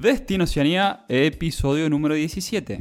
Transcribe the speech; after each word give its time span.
Destino 0.00 0.44
Oceanía, 0.44 1.04
episodio 1.08 1.90
número 1.90 2.14
17. 2.14 2.80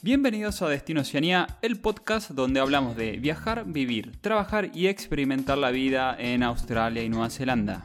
Bienvenidos 0.00 0.62
a 0.62 0.68
Destino 0.70 1.02
Oceanía, 1.02 1.58
el 1.60 1.78
podcast 1.78 2.30
donde 2.30 2.60
hablamos 2.60 2.96
de 2.96 3.18
viajar, 3.18 3.64
vivir, 3.66 4.16
trabajar 4.22 4.70
y 4.74 4.86
experimentar 4.86 5.58
la 5.58 5.70
vida 5.70 6.16
en 6.18 6.42
Australia 6.42 7.02
y 7.02 7.10
Nueva 7.10 7.28
Zelanda. 7.28 7.84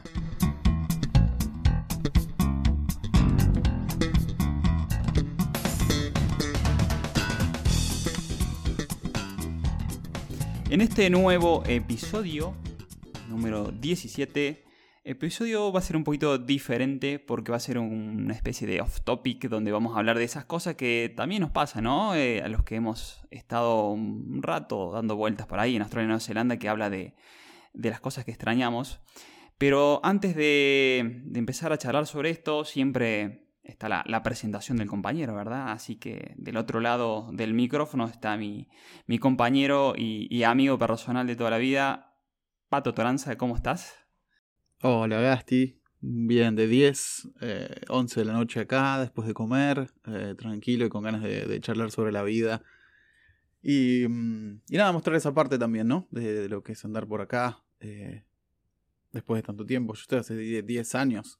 En 10.70 10.80
este 10.80 11.10
nuevo 11.10 11.62
episodio, 11.66 12.54
número 13.34 13.72
17, 13.72 14.64
episodio 15.02 15.72
va 15.72 15.80
a 15.80 15.82
ser 15.82 15.96
un 15.96 16.04
poquito 16.04 16.38
diferente 16.38 17.18
porque 17.18 17.50
va 17.50 17.56
a 17.56 17.60
ser 17.60 17.78
una 17.78 18.32
especie 18.32 18.66
de 18.66 18.80
off 18.80 19.00
topic 19.00 19.48
donde 19.48 19.72
vamos 19.72 19.94
a 19.94 19.98
hablar 19.98 20.18
de 20.18 20.24
esas 20.24 20.44
cosas 20.44 20.76
que 20.76 21.12
también 21.16 21.42
nos 21.42 21.50
pasan, 21.50 21.84
¿no? 21.84 22.14
Eh, 22.14 22.42
a 22.42 22.48
los 22.48 22.62
que 22.62 22.76
hemos 22.76 23.26
estado 23.32 23.90
un 23.90 24.40
rato 24.42 24.92
dando 24.92 25.16
vueltas 25.16 25.48
por 25.48 25.58
ahí 25.58 25.74
en 25.74 25.82
Australia 25.82 26.04
y 26.04 26.08
Nueva 26.08 26.20
Zelanda 26.20 26.56
que 26.58 26.68
habla 26.68 26.90
de, 26.90 27.14
las 27.72 28.00
cosas 28.00 28.24
que 28.24 28.30
extrañamos. 28.30 29.00
Pero 29.58 30.00
antes 30.04 30.36
de, 30.36 31.22
de 31.24 31.38
empezar 31.40 31.72
a 31.72 31.78
charlar 31.78 32.06
sobre 32.06 32.30
esto, 32.30 32.64
siempre 32.64 33.44
está 33.64 33.88
la, 33.88 34.22
presentación 34.22 34.76
del 34.76 34.88
compañero, 34.88 35.34
¿verdad? 35.34 35.72
Así 35.72 35.96
que 35.96 36.34
del 36.36 36.56
otro 36.56 36.80
lado 36.80 37.30
del 37.32 37.54
micrófono 37.54 38.06
está 38.06 38.36
mi, 38.36 38.68
mi 39.06 39.18
compañero 39.18 39.94
y, 39.96 40.42
amigo 40.44 40.78
personal 40.78 41.26
de 41.26 41.36
toda 41.36 41.50
la 41.50 41.58
vida, 41.58 42.13
Pato 42.74 42.92
Toranza, 42.92 43.38
¿cómo 43.38 43.54
estás? 43.54 43.94
Hola 44.82 45.20
Gasti, 45.20 45.80
bien, 46.00 46.56
de 46.56 46.66
10, 46.66 47.28
11 47.88 48.20
eh, 48.20 48.20
de 48.20 48.24
la 48.24 48.32
noche 48.32 48.58
acá, 48.58 48.98
después 48.98 49.28
de 49.28 49.32
comer, 49.32 49.92
eh, 50.08 50.34
tranquilo 50.36 50.84
y 50.84 50.88
con 50.88 51.04
ganas 51.04 51.22
de, 51.22 51.60
charlar 51.60 51.92
sobre 51.92 52.10
la 52.10 52.24
vida. 52.24 52.64
Y, 53.62 54.08
mm, 54.08 54.62
y, 54.70 54.76
nada, 54.76 54.90
mostrar 54.90 55.14
esa 55.14 55.32
parte 55.32 55.56
también, 55.56 55.86
¿no? 55.86 56.08
De, 56.10 56.48
lo 56.48 56.64
que 56.64 56.72
es 56.72 56.84
andar 56.84 57.06
por 57.06 57.20
acá, 57.20 57.62
eh, 57.78 58.24
después 59.12 59.38
de 59.38 59.46
tanto 59.46 59.64
tiempo. 59.64 59.94
Yo 59.94 60.00
estoy 60.00 60.18
hace 60.18 60.34
10 60.34 60.94
años 60.96 61.38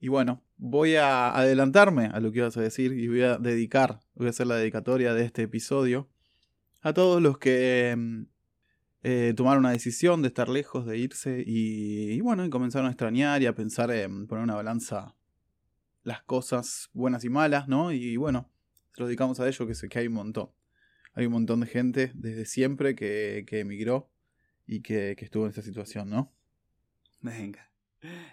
y 0.00 0.08
bueno, 0.08 0.42
voy 0.56 0.96
a 0.96 1.28
adelantarme 1.36 2.06
a 2.06 2.20
lo 2.20 2.32
que 2.32 2.38
ibas 2.38 2.56
a 2.56 2.62
decir 2.62 2.94
y 2.94 3.06
voy 3.06 3.20
a 3.20 3.36
dedicar, 3.36 4.00
voy 4.14 4.28
a 4.28 4.30
hacer 4.30 4.46
la 4.46 4.56
dedicatoria 4.56 5.12
de 5.12 5.26
este 5.26 5.42
episodio 5.42 6.08
a 6.80 6.94
todos 6.94 7.20
los 7.20 7.36
que 7.36 7.94
mm, 7.98 8.39
eh, 9.02 9.32
tomaron 9.36 9.60
una 9.60 9.72
decisión 9.72 10.22
de 10.22 10.28
estar 10.28 10.48
lejos, 10.48 10.86
de 10.86 10.98
irse 10.98 11.42
y, 11.46 12.20
bueno, 12.20 12.44
y 12.44 12.50
comenzaron 12.50 12.88
a 12.88 12.90
extrañar 12.90 13.40
y 13.42 13.46
a 13.46 13.54
pensar 13.54 13.90
en 13.90 14.26
poner 14.26 14.44
una 14.44 14.54
balanza 14.54 15.16
las 16.02 16.22
cosas 16.22 16.90
buenas 16.92 17.24
y 17.24 17.30
malas, 17.30 17.68
¿no? 17.68 17.92
Y 17.92 18.16
bueno, 18.16 18.50
se 18.92 19.00
lo 19.00 19.06
dedicamos 19.06 19.40
a 19.40 19.48
ello 19.48 19.66
que 19.66 19.74
sé 19.74 19.88
que 19.88 20.00
hay 20.00 20.06
un 20.06 20.14
montón. 20.14 20.50
Hay 21.14 21.26
un 21.26 21.32
montón 21.32 21.60
de 21.60 21.66
gente 21.66 22.12
desde 22.14 22.44
siempre 22.44 22.94
que, 22.94 23.44
que 23.46 23.60
emigró 23.60 24.10
y 24.66 24.80
que, 24.80 25.14
que 25.16 25.24
estuvo 25.24 25.44
en 25.44 25.50
esta 25.50 25.62
situación, 25.62 26.08
¿no? 26.08 26.32
Venga. 27.20 27.70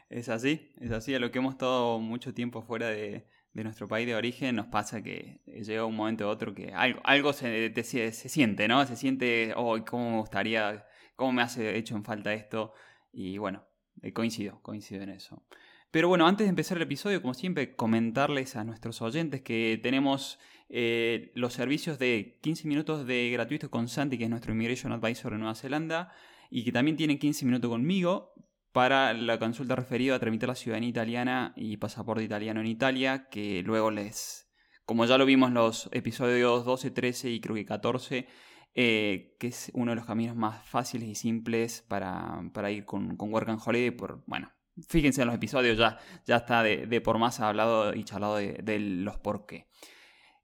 Es 0.10 0.30
así, 0.30 0.72
es 0.80 0.92
así. 0.92 1.14
A 1.14 1.20
lo 1.20 1.32
que 1.32 1.40
hemos 1.40 1.54
estado 1.54 2.00
mucho 2.00 2.34
tiempo 2.34 2.62
fuera 2.62 2.88
de, 2.88 3.28
nuestro 3.63 3.88
país 3.88 4.08
de 4.08 4.16
origen, 4.16 4.55
nos 4.55 4.67
pasa 4.67 5.02
que 5.02 5.41
llega 5.45 5.86
un 5.86 5.95
momento 5.95 6.25
u 6.25 6.30
otro 6.30 6.53
que 6.53 6.73
algo, 6.73 7.02
algo 7.03 7.33
se, 7.33 7.73
se, 7.83 8.11
siente, 8.11 8.67
¿no? 8.67 8.86
Se 8.86 8.95
siente, 8.95 9.53
oh, 9.55 9.77
cómo 9.86 10.11
me 10.11 10.17
gustaría, 10.17 10.86
cómo 11.16 11.31
me 11.33 11.41
hace 11.41 11.77
hecho 11.77 11.95
en 11.95 12.03
falta 12.03 12.33
esto. 12.33 12.73
Y 13.11 13.37
bueno, 13.37 13.65
eh, 14.02 14.14
coincido, 14.14 14.61
coincido 14.61 15.02
en 15.04 15.09
eso. 15.09 15.43
Pero 15.92 16.08
bueno, 16.09 16.27
antes 16.27 16.45
de 16.45 16.49
empezar 16.49 16.77
el 16.77 16.83
episodio, 16.83 17.21
como 17.21 17.33
siempre, 17.33 17.76
comentarles 17.76 18.55
a 18.55 18.64
nuestros 18.64 19.02
oyentes 19.02 19.42
que 19.42 19.80
tenemos 19.82 20.39
eh, 20.70 21.32
los 21.33 21.53
servicios 21.53 21.98
de 21.98 22.37
15 22.42 22.67
minutos 22.67 23.08
de 23.08 23.30
gratuito 23.32 23.71
con 23.71 23.87
Santi, 23.87 24.17
que 24.17 24.26
es 24.26 24.30
nuestro 24.30 24.53
Immigration 24.53 24.92
Advisor 24.92 25.33
en 25.33 25.39
Nueva 25.39 25.55
Zelanda, 25.55 26.11
y 26.49 26.64
que 26.64 26.71
también 26.71 26.98
tiene 26.98 27.17
15 27.17 27.45
minutos 27.45 27.70
conmigo 27.70 28.33
para 28.77 29.11
la 29.15 29.39
consulta 29.39 29.76
referida 29.76 30.14
a 30.14 30.20
tramitar 30.20 30.49
la 30.49 30.54
ciudadanía 30.54 30.89
italiana 30.89 31.52
y 31.55 31.77
pasaporte 31.77 32.23
italiano 32.23 32.60
en 32.60 32.67
Italia, 32.67 33.27
que 33.27 33.64
luego 33.64 33.89
les, 33.89 34.52
como 34.86 35.04
ya 35.05 35.17
lo 35.17 35.26
vimos 35.26 35.48
en 35.48 35.55
los 35.55 35.89
episodios 35.93 36.64
12, 36.64 36.92
13 36.92 37.32
y 37.32 37.42
creo 37.42 37.55
que 37.55 37.65
14, 37.65 38.27
eh, 38.76 39.36
que 39.39 39.48
es 39.48 39.71
uno 39.73 39.93
de 39.93 39.95
los 39.95 40.05
caminos 40.05 40.36
más 40.36 40.64
fáciles 40.64 41.10
y 41.10 41.15
simples 41.15 41.83
para, 41.88 42.39
ir 42.70 42.86
con, 42.86 43.17
con, 43.17 43.33
Work 43.33 43.49
and 43.49 43.61
Holiday. 43.65 43.89
Por, 43.89 44.23
bueno, 44.27 44.54
fíjense 44.88 45.23
en 45.23 45.27
los 45.30 45.36
episodios, 45.36 45.76
ya, 45.76 45.98
ya 46.27 46.36
está 46.36 46.61
de, 46.61 47.02
por 47.02 47.17
más 47.17 47.39
hablado 47.39 47.95
y 47.95 48.04
charlado 48.04 48.36
de, 48.36 48.77
los 48.80 49.17
por 49.17 49.48
qué. 49.48 49.70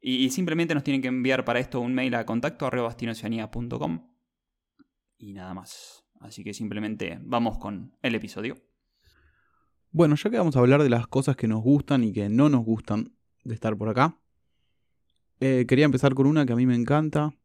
Y, 0.02 0.32
simplemente 0.32 0.74
nos 0.74 0.84
tienen 0.84 1.04
que 1.04 1.08
enviar 1.08 1.46
para 1.46 1.60
esto 1.60 1.80
un 1.80 1.94
mail 1.94 2.16
a 2.16 2.26
contacto 2.26 2.66
y 5.20 5.34
nada 5.34 5.54
más. 5.54 6.03
Así 6.24 6.44
que 6.44 6.54
simplemente 6.54 7.20
vamos 7.22 7.58
con 7.58 7.98
el 8.02 8.16
episodio. 8.16 8.56
Bueno, 9.92 10.16
ya 10.16 10.30
que 10.30 10.38
vamos 10.38 10.56
a 10.56 10.60
hablar 10.60 10.82
de 10.82 10.90
las 10.90 11.06
cosas 11.06 11.36
que 11.36 11.50
nos 11.50 11.62
gustan 11.62 12.04
y 12.04 12.14
que 12.14 12.30
no 12.30 12.48
nos 12.48 12.64
gustan 12.64 13.14
de 13.44 13.54
estar 13.54 13.78
por 13.78 13.90
acá, 13.90 14.18
eh, 15.42 15.66
quería 15.68 15.84
empezar 15.84 16.14
con 16.16 16.26
una 16.26 16.46
que 16.46 16.54
a 16.54 16.56
mí 16.56 16.66
me 16.66 16.76
encanta, 16.76 17.36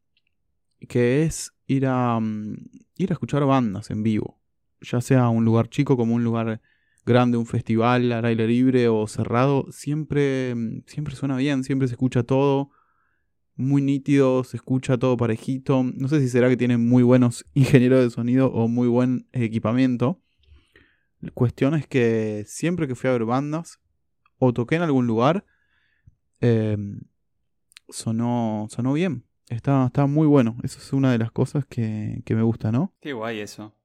que 0.87 1.23
es 1.23 1.53
ir 1.67 1.85
a, 1.87 2.19
mm, 2.21 2.55
ir 2.95 3.11
a 3.11 3.13
escuchar 3.13 3.43
bandas 3.43 3.91
en 3.91 4.01
vivo, 4.01 4.41
ya 4.79 5.01
sea 5.01 5.27
un 5.27 5.43
lugar 5.43 5.69
chico 5.69 5.97
como 5.97 6.15
un 6.15 6.23
lugar 6.23 6.61
grande, 7.05 7.37
un 7.37 7.45
festival 7.45 8.13
al 8.13 8.23
aire 8.23 8.47
libre 8.47 8.87
o 8.87 9.05
cerrado, 9.07 9.65
siempre, 9.71 10.55
mm, 10.55 10.83
siempre 10.85 11.15
suena 11.15 11.35
bien, 11.35 11.65
siempre 11.65 11.89
se 11.89 11.95
escucha 11.95 12.23
todo 12.23 12.71
muy 13.59 13.81
nítido, 13.81 14.45
se 14.45 14.55
escucha 14.55 14.97
todo 14.97 15.17
parejito. 15.17 15.83
No 15.83 16.07
sé 16.07 16.21
si 16.21 16.29
será 16.29 16.47
que 16.47 16.55
tienen 16.55 16.87
muy 16.87 17.03
buenos 17.03 17.45
ingenieros 17.53 18.01
de 18.01 18.09
sonido 18.09 18.51
o 18.51 18.67
muy 18.67 18.87
buen 18.87 19.27
equipamiento. 19.33 20.21
La 21.19 21.31
cuestión 21.31 21.75
es 21.75 21.85
que 21.85 22.45
siempre 22.47 22.87
que 22.87 22.95
fui 22.95 23.09
a 23.09 23.13
ver 23.13 23.25
bandas 23.25 23.81
o 24.37 24.53
toqué 24.53 24.75
en 24.75 24.83
algún 24.83 25.07
lugar, 25.07 25.45
em, 26.39 27.01
sonó, 27.89 28.67
sonó 28.69 28.93
bien. 28.93 29.25
Está, 29.49 29.89
muy 30.07 30.27
bueno. 30.27 30.55
Eso 30.63 30.77
es 30.77 30.93
una 30.93 31.11
de 31.11 31.17
las 31.17 31.31
cosas 31.31 31.65
que, 31.65 32.23
me 32.29 32.41
gusta, 32.43 32.71
¿no? 32.71 32.93
Qué 33.01 33.11
guay 33.11 33.41
eso. 33.41 33.75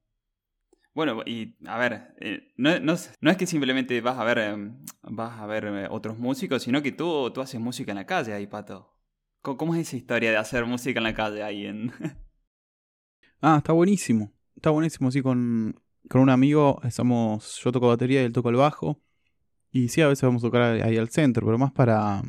Bueno, 0.94 1.22
y 1.26 1.56
a 1.66 1.76
ver, 1.78 2.14
eh, 2.20 2.52
no, 2.56 2.92
es 2.92 3.36
que 3.36 3.46
simplemente 3.48 4.00
vas 4.00 4.18
a 4.18 4.22
ver, 4.22 4.38
em, 4.38 4.84
vas 5.02 5.40
a 5.40 5.46
ver 5.46 5.64
eh, 5.64 5.88
otros 5.90 6.16
músicos, 6.16 6.62
sino 6.62 6.80
que 6.80 6.92
tú, 6.92 7.32
tú 7.32 7.40
haces 7.40 7.60
música 7.60 7.90
en 7.90 7.96
la 7.96 8.06
calle 8.06 8.32
ahí, 8.32 8.46
Pato. 8.46 8.93
¿Cómo 9.44 9.74
es 9.74 9.86
esa 9.86 9.96
historia 9.96 10.30
de 10.30 10.38
hacer 10.38 10.64
música 10.64 10.98
en 10.98 11.04
la 11.04 11.14
calle 11.14 11.42
ahí 11.42 11.66
en... 11.66 11.92
ah, 13.42 13.56
está 13.58 13.74
buenísimo. 13.74 14.32
Está 14.56 14.70
buenísimo, 14.70 15.10
sí, 15.10 15.20
con, 15.20 15.78
con 16.08 16.22
un 16.22 16.30
amigo 16.30 16.80
estamos, 16.82 17.60
yo 17.62 17.70
toco 17.70 17.88
batería 17.88 18.22
y 18.22 18.24
él 18.24 18.32
toca 18.32 18.48
el 18.48 18.56
bajo. 18.56 19.02
Y 19.70 19.88
sí, 19.88 20.00
a 20.00 20.08
veces 20.08 20.22
vamos 20.22 20.42
a 20.42 20.46
tocar 20.46 20.62
ahí 20.82 20.96
al 20.96 21.10
centro, 21.10 21.44
pero 21.44 21.58
más 21.58 21.72
para, 21.72 22.22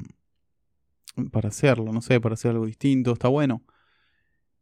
para 1.32 1.48
hacerlo, 1.48 1.94
no 1.94 2.02
sé, 2.02 2.20
para 2.20 2.34
hacer 2.34 2.52
algo 2.52 2.66
distinto, 2.66 3.14
está 3.14 3.30
bueno. 3.30 3.64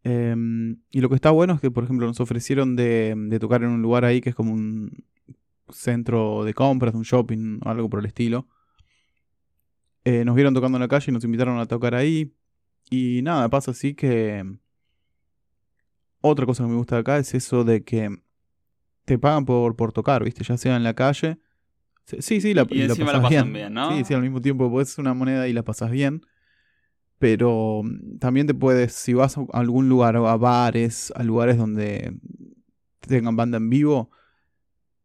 Em, 0.03 0.77
y 0.91 1.01
lo 1.01 1.09
que 1.09 1.15
está 1.15 1.31
bueno 1.31 1.53
es 1.53 1.61
que, 1.61 1.71
por 1.71 1.85
ejemplo, 1.85 2.05
nos 2.05 2.19
ofrecieron 2.19 2.75
de, 2.75 3.15
de, 3.17 3.39
tocar 3.39 3.63
en 3.63 3.69
un 3.69 3.81
lugar 3.81 4.05
ahí 4.05 4.21
que 4.21 4.29
es 4.29 4.35
como 4.35 4.53
un 4.53 4.91
centro 5.69 6.43
de 6.43 6.53
compras, 6.53 6.93
un 6.93 7.03
shopping 7.03 7.61
o 7.65 7.69
algo 7.69 7.89
por 7.89 7.99
el 7.99 8.05
estilo. 8.05 8.47
Eh, 10.05 10.25
nos 10.25 10.35
vieron 10.35 10.53
tocando 10.53 10.77
en 10.77 10.81
la 10.81 10.87
calle 10.87 11.05
y 11.07 11.13
nos 11.13 11.23
invitaron 11.23 11.57
a 11.57 11.65
tocar 11.65 11.95
ahí. 11.95 12.33
Y 12.89 13.21
nada, 13.23 13.49
pasa 13.49 13.71
así 13.71 13.93
que... 13.93 14.43
Otra 16.21 16.45
cosa 16.45 16.63
que 16.63 16.69
me 16.69 16.75
gusta 16.75 16.95
de 16.95 17.01
acá 17.01 17.17
es 17.17 17.33
eso 17.33 17.65
de 17.65 17.83
que 17.83 18.09
te 19.05 19.19
pagan 19.19 19.45
por, 19.45 19.75
por 19.75 19.91
tocar, 19.91 20.23
¿viste? 20.23 20.43
Ya 20.43 20.57
sea 20.57 20.77
en 20.77 20.83
la 20.83 20.93
calle. 20.93 21.39
Sí, 22.05 22.41
sí, 22.41 22.53
la, 22.53 22.65
y, 22.69 22.87
la, 22.87 22.95
pasas 22.95 23.29
bien. 23.29 23.73
¿no? 23.73 23.95
Sí, 23.95 24.03
sí, 24.05 24.13
al 24.13 24.21
mismo 24.21 24.41
tiempo 24.41 24.69
puedes 24.69 24.97
una 24.97 25.13
moneda 25.13 25.47
y 25.47 25.53
la 25.53 25.63
pasas 25.63 25.91
bien. 25.91 26.25
Pero 27.19 27.81
mm, 27.83 28.19
también 28.19 28.47
te 28.47 28.53
puedes, 28.53 28.93
si 28.93 29.13
vas 29.13 29.37
a 29.37 29.45
algún 29.53 29.89
lugar, 29.89 30.15
a 30.15 30.37
bares, 30.37 31.11
a 31.15 31.23
lugares 31.23 31.57
donde 31.57 32.13
tengan 33.01 33.35
banda 33.35 33.57
en 33.57 33.69
vivo, 33.69 34.11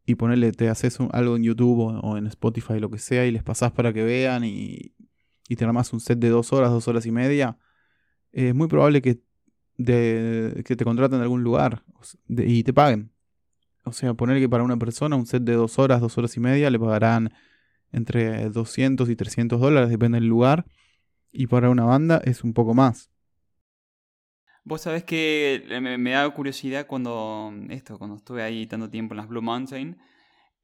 y 0.05 0.15
ponerle, 0.15 0.51
te 0.51 0.69
haces 0.69 0.97
algo 1.11 1.35
en 1.35 1.43
YouTube 1.43 1.99
o, 2.01 2.17
en 2.17 2.25
Spotify, 2.27 2.79
lo 2.79 2.89
que 2.89 2.97
sea, 2.97 3.25
y 3.27 3.31
les 3.31 3.43
pasás 3.43 3.71
para 3.71 3.93
que 3.93 4.03
vean 4.03 4.43
y, 4.43 4.93
y 5.47 5.55
te 5.55 5.65
armas 5.65 5.93
un 5.93 5.99
set 5.99 6.17
de 6.17 6.29
dos 6.29 6.51
horas, 6.51 6.71
dos 6.71 6.87
horas 6.87 7.05
y 7.05 7.11
media, 7.11 7.57
es 8.31 8.55
muy 8.55 8.67
probable 8.67 9.01
que, 9.01 9.19
te 9.77 10.83
contraten 10.83 11.17
en 11.17 11.23
algún 11.23 11.43
lugar 11.43 11.83
y 12.27 12.63
te 12.63 12.73
paguen. 12.73 13.11
O 13.85 13.93
sea, 13.93 14.13
poner 14.13 14.39
que 14.39 14.49
para 14.49 14.63
una 14.63 14.77
persona 14.77 15.15
un 15.15 15.25
set 15.25 15.43
de 15.43 15.53
dos 15.53 15.79
horas, 15.79 16.01
dos 16.01 16.17
horas 16.17 16.35
y 16.37 16.39
media 16.39 16.69
le 16.69 16.79
pagarán 16.79 17.31
entre 17.91 18.49
200 18.49 19.09
y 19.09 19.15
300 19.15 19.59
dólares, 19.59 19.89
depende 19.89 20.19
del 20.19 20.27
lugar. 20.27 20.65
Y 21.31 21.47
para 21.47 21.69
una 21.69 21.85
banda 21.85 22.21
es 22.23 22.43
un 22.43 22.53
poco 22.53 22.73
más. 22.73 23.09
Vos 24.63 24.81
sabés 24.81 25.03
que 25.03 25.63
me, 25.81 26.11
da 26.11 26.29
curiosidad 26.29 26.85
cuando 26.85 27.51
esto, 27.69 27.97
cuando 27.97 28.17
estuve 28.17 28.43
ahí 28.43 28.67
tanto 28.67 28.89
tiempo 28.89 29.13
en 29.13 29.17
las 29.17 29.27
Blue 29.27 29.41
Mountain, 29.41 29.97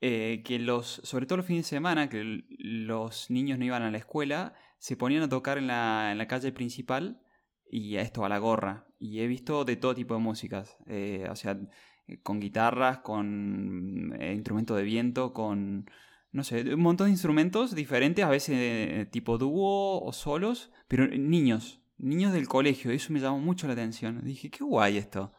eh, 0.01 0.44
que 0.45 0.59
los, 0.59 1.01
sobre 1.03 1.25
todo 1.25 1.38
los 1.38 1.45
fines 1.45 1.65
de 1.65 1.69
semana, 1.69 2.09
que 2.09 2.44
los 2.59 3.31
niños 3.31 3.57
no 3.57 3.65
iban 3.65 3.81
a 3.81 3.89
la 3.89 3.97
escuela, 3.97 4.53
se 4.77 4.97
ponían 4.97 5.23
a 5.23 5.29
tocar 5.29 5.57
en 5.57 5.68
la, 5.68 6.11
en 6.11 6.18
la 6.18 6.27
calle 6.27 6.51
principal 6.51 7.25
y 7.69 7.97
a 7.97 8.01
esto 8.01 8.25
a 8.25 8.29
la 8.29 8.38
gorra. 8.38 8.88
Y 9.00 9.19
he 9.19 9.27
visto 9.27 9.65
de 9.65 9.75
todo 9.75 9.95
tipo 9.95 10.13
de 10.13 10.19
músicas, 10.19 10.77
eh, 10.88 11.27
o 11.29 11.35
sea, 11.35 11.59
con 12.23 12.39
guitarras, 12.39 13.00
con 13.00 14.15
eh, 14.19 14.33
instrumentos 14.33 14.77
de 14.77 14.83
viento, 14.83 15.33
con, 15.33 15.89
no 16.31 16.44
sé, 16.44 16.73
un 16.73 16.81
montón 16.81 17.07
de 17.07 17.12
instrumentos 17.12 17.75
diferentes, 17.75 18.23
a 18.23 18.29
veces 18.29 19.09
tipo 19.12 19.38
dúo 19.38 20.01
o 20.01 20.13
solos, 20.13 20.71
pero 20.88 21.07
niños, 21.07 21.81
niños 21.97 22.33
del 22.33 22.47
colegio, 22.47 22.91
eso 22.91 23.12
me 23.13 23.19
llamó 23.19 23.39
mucho 23.39 23.68
la 23.68 23.73
atención. 23.73 24.21
Dije, 24.23 24.50
qué 24.50 24.63
guay 24.63 24.97
esto. 24.97 25.33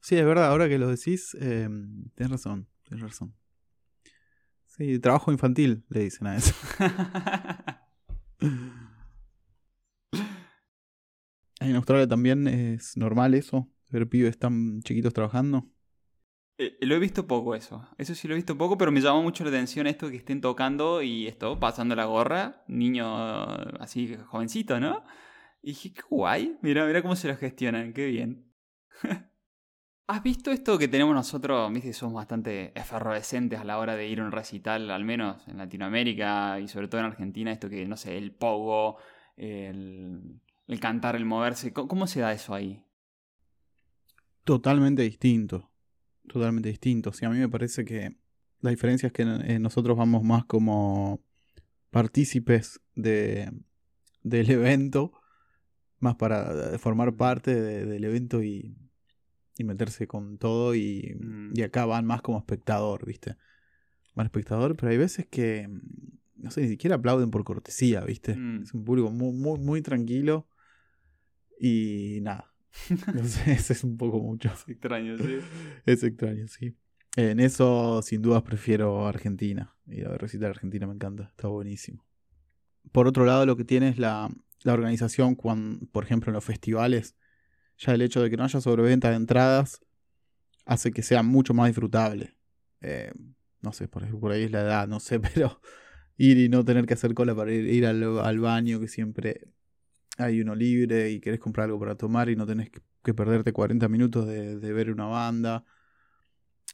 Sí, 0.00 0.16
es 0.16 0.24
verdad, 0.24 0.46
ahora 0.46 0.68
que 0.68 0.78
lo 0.78 0.88
decís, 0.88 1.36
eh, 1.40 1.68
tienes 2.14 2.30
razón, 2.30 2.68
tienes 2.84 3.02
razón. 3.02 3.34
Sí, 4.66 4.98
trabajo 5.00 5.32
infantil, 5.32 5.84
le 5.88 6.04
dicen 6.04 6.26
a 6.28 6.36
eso. 6.36 6.54
en 11.70 11.76
Australia 11.76 12.08
también 12.08 12.48
es 12.48 12.96
normal 12.96 13.34
eso, 13.34 13.68
ver 13.90 14.08
pibes 14.08 14.38
tan 14.38 14.80
chiquitos 14.82 15.12
trabajando. 15.12 15.66
Eh, 16.58 16.76
lo 16.80 16.96
he 16.96 16.98
visto 16.98 17.26
poco 17.26 17.54
eso, 17.54 17.88
eso 17.98 18.14
sí 18.14 18.26
lo 18.26 18.34
he 18.34 18.36
visto 18.36 18.58
poco, 18.58 18.76
pero 18.76 18.90
me 18.90 19.00
llamó 19.00 19.22
mucho 19.22 19.44
la 19.44 19.50
atención 19.50 19.86
esto 19.86 20.10
que 20.10 20.16
estén 20.16 20.40
tocando 20.40 21.02
y 21.02 21.28
esto, 21.28 21.60
pasando 21.60 21.94
la 21.94 22.06
gorra, 22.06 22.64
niño 22.66 23.06
así 23.80 24.16
jovencito, 24.26 24.80
¿no? 24.80 25.04
Y 25.62 25.68
dije, 25.68 25.92
qué 25.92 26.02
guay, 26.10 26.58
mira, 26.62 26.84
mira 26.86 27.02
cómo 27.02 27.14
se 27.16 27.28
lo 27.28 27.36
gestionan, 27.36 27.92
qué 27.92 28.06
bien. 28.06 28.52
¿Has 30.08 30.22
visto 30.22 30.50
esto 30.50 30.78
que 30.78 30.88
tenemos 30.88 31.14
nosotros? 31.14 31.70
Viste, 31.72 31.92
somos 31.92 32.14
bastante 32.14 32.72
efervescentes 32.74 33.60
a 33.60 33.64
la 33.64 33.78
hora 33.78 33.94
de 33.94 34.08
ir 34.08 34.20
a 34.20 34.24
un 34.24 34.32
recital, 34.32 34.90
al 34.90 35.04
menos 35.04 35.46
en 35.48 35.58
Latinoamérica 35.58 36.58
y 36.60 36.66
sobre 36.66 36.88
todo 36.88 37.02
en 37.02 37.08
Argentina, 37.08 37.52
esto 37.52 37.68
que, 37.68 37.86
no 37.86 37.96
sé, 37.96 38.16
el 38.16 38.32
pogo, 38.32 38.96
el, 39.36 40.40
cantar, 40.80 41.16
el 41.16 41.24
moverse. 41.24 41.72
¿Cómo, 41.72 42.06
se 42.06 42.20
da 42.20 42.32
eso 42.32 42.54
ahí? 42.54 42.84
Totalmente 44.44 45.02
distinto. 45.02 45.70
Totalmente 46.28 46.68
distinto. 46.68 47.12
Sí, 47.12 47.24
a 47.24 47.30
mí 47.30 47.38
me 47.38 47.48
parece 47.48 47.84
que 47.84 48.16
la 48.60 48.70
diferencia 48.70 49.06
es 49.06 49.12
que 49.12 49.22
eh, 49.22 49.58
nosotros 49.58 49.96
vamos 49.96 50.22
más 50.22 50.44
como 50.44 51.22
partícipes 51.90 52.80
de, 52.94 53.50
del 54.22 54.50
evento, 54.50 55.12
más 56.00 56.16
para 56.16 56.74
eh, 56.74 56.78
formar 56.78 57.16
parte 57.16 57.54
del 57.54 58.04
evento 58.04 58.42
y 58.42 58.76
y 59.58 59.64
meterse 59.64 60.06
con 60.06 60.38
todo 60.38 60.74
y, 60.74 61.16
mm. 61.20 61.52
y 61.54 61.62
acá 61.62 61.84
van 61.84 62.06
más 62.06 62.22
como 62.22 62.38
espectador, 62.38 63.04
¿viste? 63.04 63.36
Van 64.14 64.26
espectador, 64.26 64.76
pero 64.76 64.90
hay 64.90 64.98
veces 64.98 65.26
que, 65.26 65.68
no 66.36 66.50
sé, 66.50 66.62
ni 66.62 66.68
siquiera 66.68 66.96
aplauden 66.96 67.30
por 67.30 67.44
cortesía, 67.44 68.00
¿viste? 68.02 68.36
Mm. 68.36 68.62
Es 68.62 68.72
un 68.72 68.84
público 68.84 69.10
muy, 69.10 69.32
muy, 69.32 69.58
muy 69.58 69.82
tranquilo 69.82 70.46
y 71.60 72.18
nada. 72.22 72.52
No 73.14 73.24
sé, 73.24 73.52
ese 73.52 73.72
es 73.72 73.84
un 73.84 73.96
poco 73.96 74.20
mucho. 74.20 74.50
Es 74.52 74.68
extraño, 74.68 75.18
sí. 75.18 75.38
Es 75.86 76.02
extraño, 76.02 76.46
sí. 76.48 76.76
En 77.16 77.40
eso, 77.40 78.00
sin 78.02 78.22
dudas, 78.22 78.42
prefiero 78.42 79.06
Argentina. 79.06 79.74
Y 79.86 80.02
a 80.04 80.10
recitar 80.16 80.50
Argentina 80.50 80.86
me 80.86 80.94
encanta, 80.94 81.24
está 81.24 81.48
buenísimo. 81.48 82.06
Por 82.92 83.06
otro 83.06 83.24
lado, 83.24 83.46
lo 83.46 83.56
que 83.56 83.64
tiene 83.64 83.88
es 83.88 83.98
la, 83.98 84.30
la 84.62 84.72
organización, 84.72 85.34
cuando, 85.34 85.86
por 85.86 86.04
ejemplo, 86.04 86.30
en 86.30 86.34
los 86.34 86.44
festivales, 86.44 87.16
ya 87.78 87.94
el 87.94 88.02
hecho 88.02 88.22
de 88.22 88.30
que 88.30 88.36
no 88.36 88.44
haya 88.44 88.60
sobreventa 88.60 89.10
de 89.10 89.16
entradas 89.16 89.80
hace 90.64 90.92
que 90.92 91.02
sea 91.02 91.22
mucho 91.22 91.54
más 91.54 91.68
disfrutable. 91.68 92.36
Eh, 92.80 93.12
no 93.62 93.72
sé, 93.72 93.88
por, 93.88 94.08
por 94.20 94.32
ahí 94.32 94.44
es 94.44 94.50
la 94.50 94.60
edad, 94.60 94.88
no 94.88 95.00
sé, 95.00 95.18
pero 95.20 95.60
ir 96.16 96.38
y 96.38 96.48
no 96.48 96.64
tener 96.64 96.86
que 96.86 96.94
hacer 96.94 97.14
cola 97.14 97.34
para 97.34 97.52
ir, 97.52 97.86
al, 97.86 98.38
baño, 98.38 98.80
que 98.80 98.88
siempre 98.88 99.48
hay 100.18 100.40
uno 100.40 100.54
libre 100.54 101.10
y 101.10 101.20
querés 101.20 101.40
comprar 101.40 101.66
algo 101.66 101.78
para 101.78 101.94
tomar 101.94 102.28
y 102.28 102.36
no 102.36 102.44
tenés 102.44 102.70
que, 102.70 103.14
perderte 103.14 103.52
40 103.52 103.88
minutos 103.88 104.26
de, 104.26 104.72
ver 104.72 104.90
una 104.90 105.06
banda. 105.06 105.64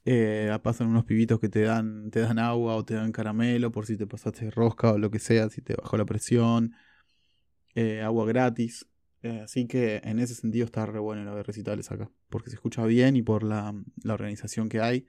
Eh, 0.07 0.57
pasan 0.63 0.89
unos 0.89 1.05
pibitos 1.05 1.39
que 1.39 1.49
te 1.49 1.61
dan, 1.61 2.11
te 2.11 2.21
dan 2.21 2.39
agua 2.39 2.75
o 2.75 2.85
te 2.85 2.95
dan 2.95 3.13
caramelo 3.13 3.71
por 3.71 3.87
si 3.87 3.97
te 3.97 4.07
pasaste 4.07 4.51
rosca 4.51 4.93
o 4.93 4.99
lo 4.99 5.11
que 5.11 5.19
sea, 5.21 5.49
si 5.49 5.63
te 5.63 5.75
bajó 5.75 5.97
la 5.97 6.05
presión. 6.07 6.75
Eh, 7.75 8.01
agua 8.03 8.27
gratis. 8.27 8.87
Eh, 9.23 9.41
así 9.45 9.67
que 9.67 10.01
en 10.05 10.19
ese 10.19 10.35
sentido 10.35 10.65
está 10.65 10.85
re 10.87 10.99
bueno 10.99 11.25
lo 11.25 11.43
recitales 11.43 11.91
acá, 11.93 12.11
porque 12.29 12.51
se 12.51 12.57
escucha 12.57 12.85
bien 12.85 13.17
y 13.17 13.23
por 13.23 13.43
la, 13.43 13.73
organización 14.09 14.69
que 14.69 14.81
hay. 14.81 15.07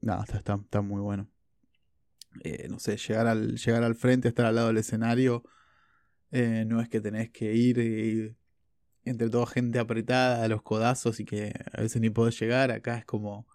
Nada, 0.00 0.24
está, 0.24 0.54
está, 0.54 0.80
muy 0.80 1.00
bueno. 1.02 1.28
No 2.68 2.78
sé, 2.78 2.96
llegar 2.96 3.26
al, 3.26 3.56
llegar 3.56 3.82
al 3.84 3.94
frente, 3.94 4.28
estar 4.28 4.46
al 4.46 4.54
lado 4.54 4.68
del 4.68 4.78
escenario, 4.78 5.44
no 6.30 6.80
es 6.80 6.88
que 6.88 7.00
tenés 7.00 7.30
que 7.30 7.54
ir 7.54 8.36
entre 9.04 9.30
toda 9.30 9.46
gente 9.46 9.78
apretada 9.78 10.44
a 10.44 10.48
los 10.48 10.62
codazos 10.62 11.20
y 11.20 11.24
que 11.24 11.52
a 11.72 11.80
veces 11.80 12.00
ni 12.00 12.10
podés 12.10 12.38
llegar. 12.38 12.70
Acá 12.70 12.98
es 12.98 13.04
como 13.04 13.46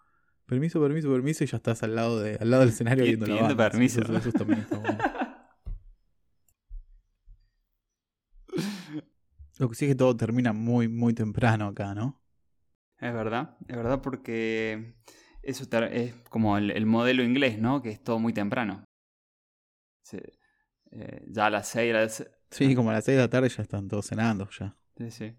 permiso, 0.46 0.80
permiso, 0.80 1.10
permiso 1.10 1.44
y 1.44 1.46
ya 1.46 1.56
estás 1.56 1.82
al 1.82 1.94
lado, 1.94 2.20
de, 2.20 2.36
al 2.40 2.50
lado 2.50 2.62
del 2.62 2.70
escenario 2.70 3.04
viendo 3.04 3.26
la 3.26 3.42
banda. 3.42 3.70
permiso. 3.70 4.00
eso 4.00 4.32
también 4.32 4.60
está 4.60 4.78
bueno. 4.78 4.98
Lo 9.58 9.70
que 9.70 9.74
sí 9.74 9.86
es 9.86 9.92
que 9.92 9.96
todo 9.96 10.14
termina 10.16 10.52
muy, 10.52 10.86
muy 10.86 11.14
temprano 11.14 11.68
acá, 11.68 11.94
¿no? 11.94 12.22
Es 12.98 13.12
verdad, 13.12 13.56
es 13.68 13.76
verdad 13.76 14.02
porque 14.02 14.96
eso 15.42 15.64
es 15.90 16.14
como 16.28 16.58
el, 16.58 16.86
modelo 16.86 17.22
inglés, 17.22 17.58
¿no? 17.58 17.80
Que 17.80 17.90
es 17.90 18.02
todo 18.02 18.18
muy 18.18 18.34
temprano. 18.34 18.84
Eh, 20.12 21.24
ya 21.28 21.46
a 21.46 21.50
las 21.50 21.68
6 21.68 21.92
las... 21.92 22.30
Sí, 22.50 22.74
como 22.74 22.90
a 22.90 22.94
las 22.94 23.04
6 23.04 23.16
de 23.16 23.22
la 23.22 23.30
tarde 23.30 23.48
ya 23.48 23.62
están 23.62 23.88
todos 23.88 24.06
cenando 24.06 24.48
ya. 24.58 24.76
Sí, 24.96 25.10
sí. 25.10 25.36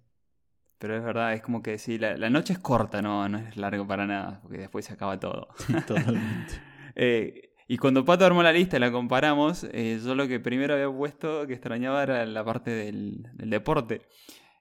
Pero 0.77 0.95
es 0.95 1.03
verdad, 1.03 1.33
es 1.33 1.41
como 1.41 1.63
que 1.63 1.77
sí, 1.79 1.97
la, 1.97 2.29
noche 2.29 2.53
es 2.53 2.59
corta, 2.59 3.01
no, 3.01 3.27
no 3.27 3.39
es 3.39 3.57
largo 3.57 3.87
para 3.87 4.05
nada, 4.05 4.39
porque 4.41 4.59
después 4.59 4.85
se 4.85 4.93
acaba 4.93 5.19
todo. 5.19 5.47
totalmente. 5.87 6.53
eh, 6.95 7.47
y 7.67 7.77
cuando 7.77 8.05
Pato 8.05 8.25
armó 8.25 8.43
la 8.43 8.53
lista 8.53 8.77
y 8.77 8.79
la 8.79 8.91
comparamos, 8.91 9.65
eh, 9.71 9.99
yo 10.03 10.15
lo 10.15 10.27
que 10.27 10.39
primero 10.39 10.73
había 10.73 10.89
puesto 10.89 11.45
que 11.47 11.53
extrañaba 11.53 12.03
era 12.03 12.25
la 12.25 12.45
parte 12.45 12.71
del, 12.71 13.27
deporte. 13.33 14.03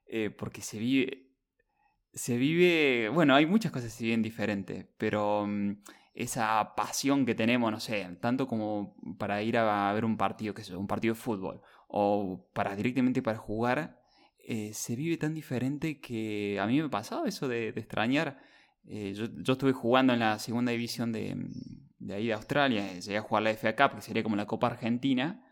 Eh, 0.09 0.31
porque 0.31 0.61
se 0.61 0.79
vive. 0.79 1.31
Se 2.12 2.37
vive. 2.37 3.09
Bueno, 3.11 3.35
hay 3.35 3.47
muchas 3.47 3.71
cosas 3.71 3.93
que 3.93 3.99
se 3.99 4.05
viven 4.05 4.23
diferentes, 4.23 4.87
pero 4.99 5.47
mm, 5.47 5.83
esa 6.15 6.75
pasión 6.75 7.26
que 7.26 7.35
tenemos, 7.37 7.71
no 7.71 7.79
sé, 7.79 8.09
tanto 8.21 8.49
como 8.49 8.97
para 9.19 9.41
ir 9.43 9.57
a, 9.59 9.93
ver 9.93 10.05
un 10.05 10.17
partido, 10.17 10.55
que 10.55 10.62
es 10.62 10.71
un 10.71 10.87
partido 10.88 11.15
de 11.15 11.21
fútbol, 11.21 11.61
o 11.87 12.49
para 12.52 12.76
directamente 12.76 13.23
para 13.23 13.38
jugar, 13.38 14.00
eh, 14.47 14.73
se 14.75 14.97
vive 14.97 15.16
tan 15.16 15.35
diferente 15.35 16.00
que 16.00 16.59
a 16.61 16.66
mí 16.66 16.78
me 16.78 16.87
ha 16.87 16.90
pasado 16.90 17.26
eso 17.26 17.49
de, 17.49 17.69
extrañar. 17.69 18.38
yo, 18.85 19.26
yo 19.43 19.52
estuve 19.55 19.73
jugando 19.73 20.12
en 20.12 20.21
la 20.21 20.38
segunda 20.38 20.73
división 20.73 21.12
de 21.12 21.37
de 21.99 22.14
ahí 22.14 22.26
de 22.26 22.35
Australia, 22.35 22.93
llegué 22.93 23.19
a 23.19 23.23
jugar 23.23 23.43
la 23.43 23.50
FA 23.50 23.75
Cup, 23.75 23.97
que 23.97 24.02
sería 24.02 24.23
como 24.23 24.37
la 24.37 24.47
Copa 24.47 24.69
Argentina. 24.69 25.43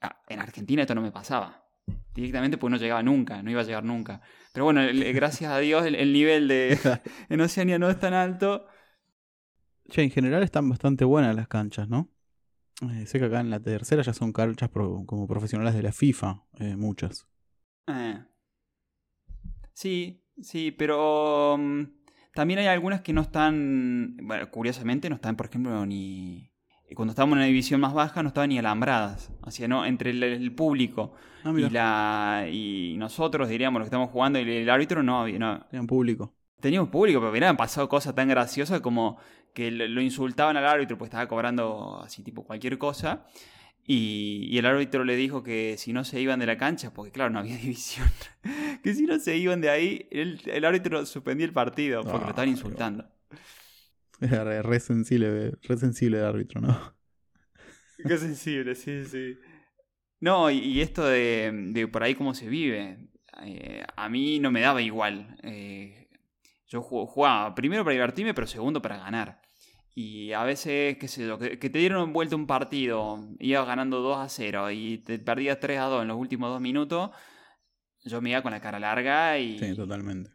Ah, 0.00 0.20
en 0.28 0.40
Argentina 0.40 0.82
esto 0.82 0.94
no 0.94 1.02
me 1.02 1.12
pasaba. 1.12 1.64
Directamente 2.12 2.58
pues 2.58 2.70
no 2.70 2.76
llegaba 2.76 3.02
nunca, 3.02 3.42
no 3.42 3.50
iba 3.50 3.60
a 3.60 3.64
llegar 3.64 3.84
nunca. 3.84 4.20
Pero 4.52 4.64
bueno, 4.64 4.82
gracias 5.14 5.52
a 5.52 5.58
Dios 5.58 5.86
el, 5.86 6.12
nivel 6.12 6.48
de 6.48 6.78
en 7.28 7.40
Oceanía 7.40 7.78
no 7.78 7.88
es 7.88 7.98
tan 7.98 8.14
alto. 8.14 8.66
Che, 9.88 10.02
en 10.02 10.10
general 10.10 10.42
están 10.42 10.68
bastante 10.68 11.04
buenas 11.04 11.34
las 11.34 11.48
canchas, 11.48 11.88
¿no? 11.88 12.08
Eh, 12.82 13.06
sé 13.06 13.18
que 13.18 13.26
acá 13.26 13.40
en 13.40 13.50
la 13.50 13.60
tercera 13.60 14.02
ya 14.02 14.14
son 14.14 14.32
canchas 14.32 14.70
como 14.70 15.26
profesionales 15.26 15.74
de 15.74 15.82
la 15.82 15.92
FIFA, 15.92 16.44
eh, 16.58 16.76
muchas. 16.76 17.26
Eh. 17.86 18.18
Sí, 19.72 20.24
sí, 20.40 20.70
pero... 20.70 21.56
Mm, 21.58 22.00
también 22.34 22.60
hay 22.60 22.66
algunas 22.66 23.00
que 23.00 23.12
no 23.12 23.22
están, 23.22 24.16
bueno, 24.22 24.50
curiosamente 24.50 25.10
no 25.10 25.16
están, 25.16 25.36
por 25.36 25.46
ejemplo, 25.46 25.84
ni... 25.84 26.48
Cuando 26.94 27.12
estábamos 27.12 27.34
en 27.34 27.38
una 27.38 27.46
división 27.46 27.80
más 27.80 27.94
baja 27.94 28.22
no 28.22 28.28
estaban 28.28 28.48
ni 28.48 28.58
alambradas. 28.58 29.30
O 29.42 29.50
sea, 29.50 29.68
¿no? 29.68 29.84
Entre 29.84 30.10
el, 30.10 30.54
público 30.54 31.14
ah, 31.44 31.52
y, 31.56 31.70
la, 31.70 32.46
y 32.50 32.96
nosotros, 32.98 33.48
diríamos, 33.48 33.78
los 33.78 33.86
que 33.86 33.94
estamos 33.94 34.10
jugando, 34.10 34.40
y 34.40 34.42
el, 34.42 34.70
árbitro 34.70 35.02
no 35.02 35.20
había... 35.20 35.38
No. 35.38 35.66
Tenían 35.70 35.86
público. 35.86 36.34
Teníamos 36.60 36.90
público, 36.90 37.20
pero 37.20 37.32
mira, 37.32 37.48
han 37.48 37.56
pasado 37.56 37.88
cosas 37.88 38.14
tan 38.14 38.28
graciosas 38.28 38.80
como 38.80 39.18
que 39.54 39.70
lo 39.70 40.00
insultaban 40.00 40.56
al 40.56 40.66
árbitro, 40.66 40.96
pues 40.98 41.08
estaba 41.08 41.26
cobrando 41.28 42.00
así 42.02 42.22
tipo 42.22 42.44
cualquier 42.44 42.78
cosa. 42.78 43.26
Y, 43.86 44.56
el 44.56 44.66
árbitro 44.66 45.04
le 45.04 45.16
dijo 45.16 45.42
que 45.42 45.76
si 45.76 45.92
no 45.92 46.04
se 46.04 46.20
iban 46.20 46.38
de 46.38 46.46
la 46.46 46.56
cancha, 46.56 46.92
porque 46.92 47.10
claro, 47.10 47.30
no 47.30 47.40
había 47.40 47.56
división, 47.60 48.08
que 48.82 48.94
si 48.94 49.04
no 49.04 49.18
se 49.18 49.36
iban 49.36 49.60
de 49.60 49.70
ahí, 49.70 50.08
el, 50.10 50.64
árbitro 50.64 51.04
suspendía 51.06 51.46
el 51.46 51.52
partido 51.52 52.02
porque 52.04 52.24
lo 52.24 52.30
estaban 52.30 52.50
insultando. 52.50 53.08
Era 54.20 54.62
re, 54.62 54.80
sensible, 54.80 55.52
re 55.62 55.76
sensible 55.78 56.18
el 56.18 56.24
árbitro, 56.24 56.60
¿no? 56.60 56.94
Qué 58.06 58.16
sensible, 58.18 58.74
sí, 58.74 59.04
sí. 59.04 59.38
No, 60.20 60.50
y, 60.50 60.80
esto 60.82 61.04
de, 61.04 61.88
por 61.90 62.02
ahí 62.02 62.14
cómo 62.14 62.34
se 62.34 62.48
vive, 62.48 63.08
eh, 63.42 63.82
a 63.96 64.08
mí 64.08 64.38
no 64.38 64.50
me 64.50 64.60
daba 64.60 64.82
igual. 64.82 65.36
Eh, 65.42 65.99
yo 66.70 66.82
jugaba 66.82 67.54
primero 67.54 67.82
para 67.84 67.92
divertirme, 67.92 68.32
pero 68.32 68.46
segundo 68.46 68.80
para 68.80 68.96
ganar. 68.96 69.42
Y 69.92 70.32
a 70.32 70.44
veces, 70.44 70.96
qué 70.98 71.08
sé 71.08 71.26
yo, 71.26 71.36
que, 71.36 71.56
te 71.56 71.78
dieron 71.78 72.12
vuelta 72.12 72.36
un 72.36 72.46
partido, 72.46 73.28
ibas 73.40 73.66
ganando 73.66 74.00
2 74.00 74.18
a 74.18 74.28
0 74.28 74.70
y 74.70 74.98
te 74.98 75.18
perdías 75.18 75.58
3 75.58 75.80
a 75.80 75.84
2 75.86 76.02
en 76.02 76.08
los 76.08 76.16
últimos 76.16 76.48
dos 76.48 76.60
minutos, 76.60 77.10
yo 78.04 78.20
me 78.20 78.30
iba 78.30 78.42
con 78.42 78.52
la 78.52 78.60
cara 78.60 78.78
larga 78.78 79.36
y... 79.38 79.58
Sí, 79.58 79.74
totalmente. 79.74 80.30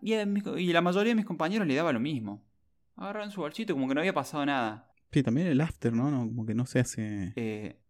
Y, 0.00 0.14
y 0.14 0.72
la 0.72 0.82
mayoría 0.82 1.10
de 1.10 1.16
mis 1.16 1.26
compañeros 1.26 1.66
le 1.66 1.74
daba 1.74 1.92
lo 1.92 2.00
mismo. 2.00 2.46
Agarraron 2.94 3.32
su 3.32 3.40
bolsito 3.40 3.74
como 3.74 3.88
que 3.88 3.94
no 3.94 4.00
había 4.00 4.14
pasado 4.14 4.46
nada. 4.46 4.94
Sí, 5.10 5.22
también 5.22 5.48
el 5.48 5.60
after, 5.60 5.92
¿no? 5.92 6.04
como 6.04 6.46
que 6.46 6.54
no 6.54 6.64
se 6.64 6.78
hace... 6.78 7.32
Eh, 7.34 7.80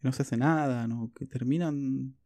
no 0.00 0.12
se 0.12 0.22
hace 0.22 0.36
nada, 0.36 0.88
¿no? 0.88 1.12
Que 1.14 1.26
terminan 1.26 2.16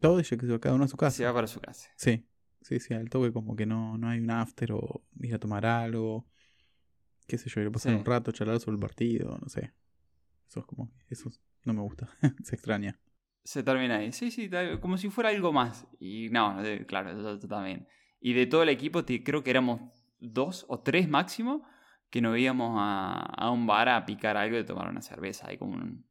todo 0.00 0.20
y 0.20 0.24
que 0.24 0.60
cada 0.60 0.74
uno 0.74 0.84
a 0.84 0.88
su 0.88 0.96
casa. 0.96 1.16
Se 1.16 1.24
va 1.24 1.34
para 1.34 1.48
su 1.48 1.60
casa. 1.60 1.90
Sí, 1.96 2.24
sí, 2.64 2.80
sí, 2.80 2.94
al 2.94 3.08
toque 3.08 3.32
como 3.32 3.54
que 3.54 3.64
no, 3.64 3.96
no 3.96 4.08
hay 4.08 4.18
un 4.18 4.30
after 4.30 4.72
o 4.72 5.04
ir 5.20 5.34
a 5.34 5.38
tomar 5.38 5.64
algo 5.64 6.26
qué 7.26 7.38
sé 7.38 7.48
yo, 7.48 7.60
ir 7.60 7.68
a 7.68 7.72
pasar 7.72 7.94
un 7.94 8.04
rato, 8.04 8.32
charlar 8.32 8.60
sobre 8.60 8.74
el 8.76 8.80
partido, 8.80 9.38
no 9.40 9.48
sé. 9.48 9.72
Eso 10.48 10.60
es 10.60 10.66
como, 10.66 10.92
eso 11.08 11.30
no 11.64 11.72
me 11.72 11.80
gusta, 11.80 12.08
se 12.44 12.54
extraña. 12.54 12.98
Se 13.44 13.62
termina 13.62 13.96
ahí, 13.96 14.12
sí, 14.12 14.30
sí, 14.30 14.50
como 14.80 14.96
si 14.96 15.10
fuera 15.10 15.30
algo 15.30 15.52
más. 15.52 15.86
Y 15.98 16.28
no, 16.30 16.58
claro, 16.86 17.10
eso, 17.10 17.38
también. 17.46 17.86
Y 18.20 18.32
de 18.32 18.46
todo 18.46 18.62
el 18.62 18.70
equipo, 18.70 19.04
creo 19.04 19.42
que 19.42 19.50
éramos 19.50 19.80
dos 20.18 20.64
o 20.68 20.80
tres 20.80 21.08
máximo 21.08 21.66
que 22.08 22.22
nos 22.22 22.38
íbamos 22.38 22.76
a, 22.78 23.50
un 23.50 23.66
bar 23.66 23.88
a 23.88 24.06
picar 24.06 24.36
algo 24.36 24.58
y 24.58 24.64
tomar 24.64 24.88
una 24.88 25.02
cerveza. 25.02 25.48
Ahí 25.48 25.58
como 25.58 25.74
un, 25.74 26.06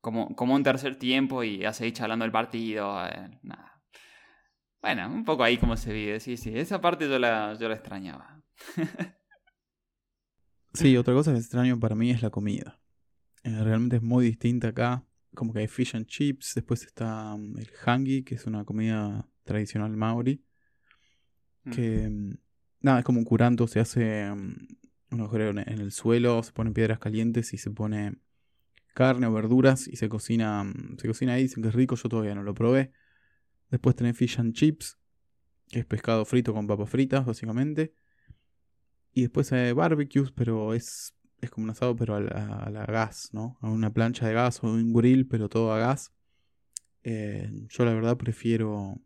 como, 0.00 0.34
como 0.34 0.54
un 0.54 0.64
tercer 0.64 0.96
tiempo 0.96 1.44
y 1.44 1.64
a 1.64 1.72
seguir 1.72 1.92
charlando 1.92 2.24
el 2.24 2.32
partido. 2.32 3.06
Eh, 3.06 3.38
nada. 3.42 3.75
Bueno, 4.86 5.08
un 5.12 5.24
poco 5.24 5.42
ahí 5.42 5.58
como 5.58 5.76
se 5.76 5.92
vive, 5.92 6.20
sí, 6.20 6.36
sí. 6.36 6.56
Esa 6.56 6.80
parte 6.80 7.08
yo 7.08 7.18
la, 7.18 7.56
yo 7.58 7.68
la 7.68 7.74
extrañaba. 7.74 8.40
Sí, 10.72 10.94
otra 10.98 11.14
cosa 11.14 11.32
que 11.32 11.38
es 11.38 11.44
extraño 11.44 11.80
para 11.80 11.94
mí 11.94 12.10
es 12.10 12.20
la 12.20 12.28
comida. 12.28 12.78
Eh, 13.42 13.64
realmente 13.64 13.96
es 13.96 14.02
muy 14.02 14.26
distinta 14.26 14.68
acá. 14.68 15.02
Como 15.34 15.54
que 15.54 15.60
hay 15.60 15.68
fish 15.68 15.96
and 15.96 16.04
chips, 16.04 16.52
después 16.54 16.84
está 16.84 17.34
mm, 17.34 17.58
el 17.58 17.70
hangi, 17.82 18.22
que 18.24 18.34
es 18.34 18.46
una 18.46 18.62
comida 18.66 19.26
tradicional 19.42 19.96
maori. 19.96 20.44
Que, 21.72 22.10
mm, 22.10 22.36
nada, 22.82 22.98
es 22.98 23.04
como 23.06 23.18
un 23.18 23.24
curanto, 23.24 23.66
se 23.66 23.80
hace 23.80 24.30
mm, 24.30 24.66
un 25.12 25.20
agujero 25.20 25.48
en 25.48 25.80
el 25.80 25.92
suelo, 25.92 26.42
se 26.42 26.52
ponen 26.52 26.74
piedras 26.74 26.98
calientes 26.98 27.54
y 27.54 27.58
se 27.58 27.70
pone 27.70 28.18
carne 28.92 29.26
o 29.26 29.32
verduras 29.32 29.88
y 29.88 29.96
se 29.96 30.10
cocina, 30.10 30.70
se 30.98 31.08
cocina 31.08 31.32
ahí, 31.32 31.44
dicen 31.44 31.62
que 31.62 31.70
es 31.70 31.74
rico, 31.74 31.96
yo 31.96 32.08
todavía 32.10 32.34
no 32.34 32.42
lo 32.42 32.52
probé. 32.52 32.92
Después 33.76 33.94
tenés 33.94 34.16
fish 34.16 34.40
and 34.40 34.54
chips, 34.54 34.96
que 35.68 35.80
es 35.80 35.84
pescado 35.84 36.24
frito 36.24 36.54
con 36.54 36.66
papas 36.66 36.88
fritas, 36.88 37.26
básicamente. 37.26 37.92
Y 39.12 39.20
después 39.20 39.52
hay 39.52 39.72
barbecues, 39.72 40.32
pero 40.32 40.72
es, 40.72 41.14
es 41.42 41.50
como 41.50 41.64
un 41.64 41.70
asado, 41.72 41.94
pero 41.94 42.14
a 42.14 42.70
la, 42.70 42.86
gas, 42.86 43.28
¿no? 43.34 43.58
A 43.60 43.68
una 43.68 43.92
plancha 43.92 44.26
de 44.26 44.32
gas 44.32 44.64
o 44.64 44.68
un 44.68 44.94
grill, 44.94 45.28
pero 45.28 45.50
todo 45.50 45.74
a 45.74 45.78
gas. 45.78 46.10
Eh, 47.02 47.50
yo 47.68 47.84
la 47.84 47.92
verdad 47.92 48.16
prefiero 48.16 48.98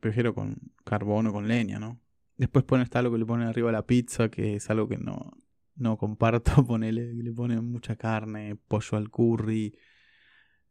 prefiero 0.00 0.34
con 0.34 0.56
carbón 0.82 1.28
o 1.28 1.32
con 1.32 1.46
leña, 1.46 1.78
¿no? 1.78 2.00
Después 2.36 2.64
pone 2.64 2.82
está 2.82 3.00
lo 3.00 3.12
que 3.12 3.18
le 3.18 3.24
ponen 3.24 3.46
arriba 3.46 3.68
a 3.68 3.72
la 3.72 3.86
pizza, 3.86 4.28
que 4.28 4.56
es 4.56 4.68
algo 4.70 4.88
que 4.88 4.98
no, 4.98 5.38
no 5.76 5.98
comparto. 5.98 6.52
Ponele, 6.66 7.14
le 7.14 7.32
ponen 7.32 7.64
mucha 7.64 7.94
carne, 7.94 8.56
pollo 8.56 8.98
al 8.98 9.08
curry. 9.08 9.72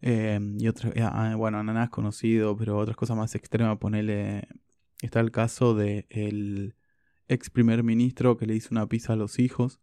Eh, 0.05 0.37
y 0.59 0.67
otro, 0.67 0.91
ah, 1.01 1.33
bueno, 1.37 1.59
ananá 1.59 1.89
conocido, 1.89 2.57
pero 2.57 2.77
otras 2.77 2.97
cosas 2.97 3.15
más 3.15 3.35
extremas. 3.35 3.77
Ponele. 3.77 4.49
Está 5.01 5.21
el 5.21 5.31
caso 5.31 5.75
de 5.75 6.05
el 6.09 6.75
ex 7.29 7.49
primer 7.49 7.83
ministro 7.83 8.35
que 8.35 8.45
le 8.45 8.53
hizo 8.53 8.69
una 8.71 8.87
pizza 8.87 9.13
a 9.13 9.15
los 9.15 9.39
hijos 9.39 9.79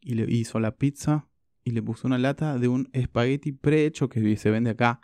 y 0.00 0.14
le 0.14 0.32
hizo 0.32 0.60
la 0.60 0.76
pizza 0.76 1.28
y 1.64 1.72
le 1.72 1.82
puso 1.82 2.06
una 2.06 2.18
lata 2.18 2.56
de 2.58 2.68
un 2.68 2.88
espagueti 2.92 3.50
prehecho 3.50 4.08
que 4.08 4.36
se 4.36 4.50
vende 4.50 4.70
acá. 4.70 5.00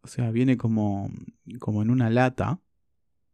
O 0.00 0.08
sea, 0.08 0.30
viene 0.30 0.56
como, 0.56 1.10
como 1.58 1.82
en 1.82 1.90
una 1.90 2.08
lata. 2.08 2.62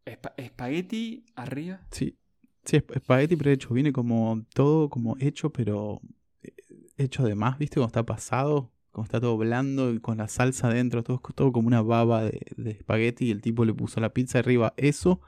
¿Espagueti 0.05 1.25
arriba? 1.35 1.87
Sí. 1.91 2.17
Sí, 2.65 2.75
espagueti 2.75 3.37
prehecho. 3.37 3.73
Viene 3.73 3.93
como 3.93 4.45
todo 4.53 4.89
como 4.89 5.15
hecho, 5.19 5.53
pero 5.53 6.01
eh, 6.41 6.53
hecho 6.97 7.23
de 7.23 7.35
más, 7.35 7.57
¿viste? 7.57 7.75
Como 7.75 7.87
está 7.87 8.05
pasado, 8.05 8.73
como 8.97 9.05
está 9.05 9.21
todo 9.21 9.37
blando 9.37 9.93
y 9.93 9.99
con 9.99 10.17
la 10.17 10.27
salsa 10.27 10.69
dentro, 10.69 11.03
todo, 11.03 11.21
todo 11.35 11.51
como 11.51 11.67
una 11.67 11.83
baba 11.83 12.23
de, 12.23 12.41
de 12.57 12.71
espagueti 12.71 13.25
y 13.25 13.31
el 13.31 13.41
tipo 13.41 13.63
le 13.63 13.71
puso 13.71 13.99
la 13.99 14.11
pizza 14.11 14.39
arriba 14.39 14.73
eso 14.75 15.21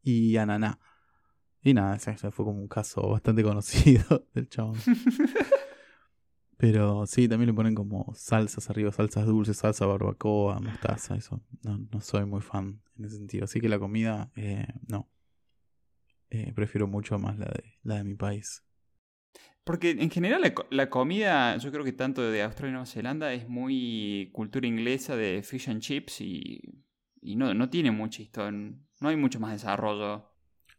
y 0.00 0.36
ananá. 0.36 0.78
Y 1.60 1.74
nada, 1.74 1.98
fue 1.98 2.44
como 2.44 2.60
un 2.60 2.68
caso 2.68 3.02
bastante 3.08 3.42
conocido 3.42 4.28
del 4.32 4.48
chabón. 4.48 4.78
Pero 6.56 7.04
sí, 7.04 7.26
también 7.26 7.48
le 7.48 7.54
ponen 7.54 7.74
como 7.74 8.12
salsas 8.14 8.70
arriba, 8.70 8.92
salsas 8.92 9.26
dulces, 9.26 9.56
salsa 9.56 9.86
barbacoa, 9.86 10.60
mostaza, 10.60 11.16
eso. 11.16 11.42
No, 11.64 11.78
no 11.90 12.00
soy 12.00 12.26
muy 12.26 12.42
fan 12.42 12.80
en 12.96 13.06
ese 13.06 13.16
sentido. 13.16 13.46
Así 13.46 13.60
que 13.60 13.68
la 13.68 13.80
comida, 13.80 14.30
eh, 14.36 14.68
no. 14.86 15.10
Eh, 16.28 16.52
prefiero 16.54 16.86
mucho 16.86 17.18
más 17.18 17.36
la 17.38 17.46
de, 17.46 17.74
la 17.82 17.96
de 17.96 18.04
mi 18.04 18.14
país. 18.14 18.62
Porque 19.64 19.90
en 19.90 20.10
general 20.10 20.42
la, 20.70 20.90
comida, 20.90 21.56
yo 21.58 21.70
creo 21.70 21.84
que 21.84 21.92
tanto 21.92 22.22
de 22.22 22.42
Australia 22.42 22.70
y 22.70 22.72
Nueva 22.72 22.86
Zelanda 22.86 23.32
es 23.32 23.48
muy 23.48 24.30
cultura 24.32 24.66
inglesa 24.66 25.16
de 25.16 25.42
fish 25.42 25.68
and 25.68 25.80
chips 25.80 26.20
y, 26.20 26.60
y 27.20 27.36
no, 27.36 27.54
no 27.54 27.68
tiene 27.68 27.90
mucho 27.90 28.22
historia, 28.22 28.58
no 29.00 29.08
hay 29.08 29.16
mucho 29.16 29.38
más 29.38 29.52
desarrollo 29.52 30.30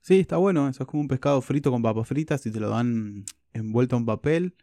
Sí, 0.01 0.19
está 0.19 0.37
bueno, 0.37 0.67
eso 0.67 0.83
es 0.83 0.89
como 0.89 1.01
un 1.01 1.07
pescado 1.07 1.39
frito 1.41 1.69
con 1.69 1.83
papas 1.83 2.07
fritas 2.07 2.43
y 2.47 2.51
te 2.51 2.59
lo 2.59 2.69
dan 2.69 3.23
envuelto 3.53 3.95
en 3.95 4.05
papel 4.05 4.55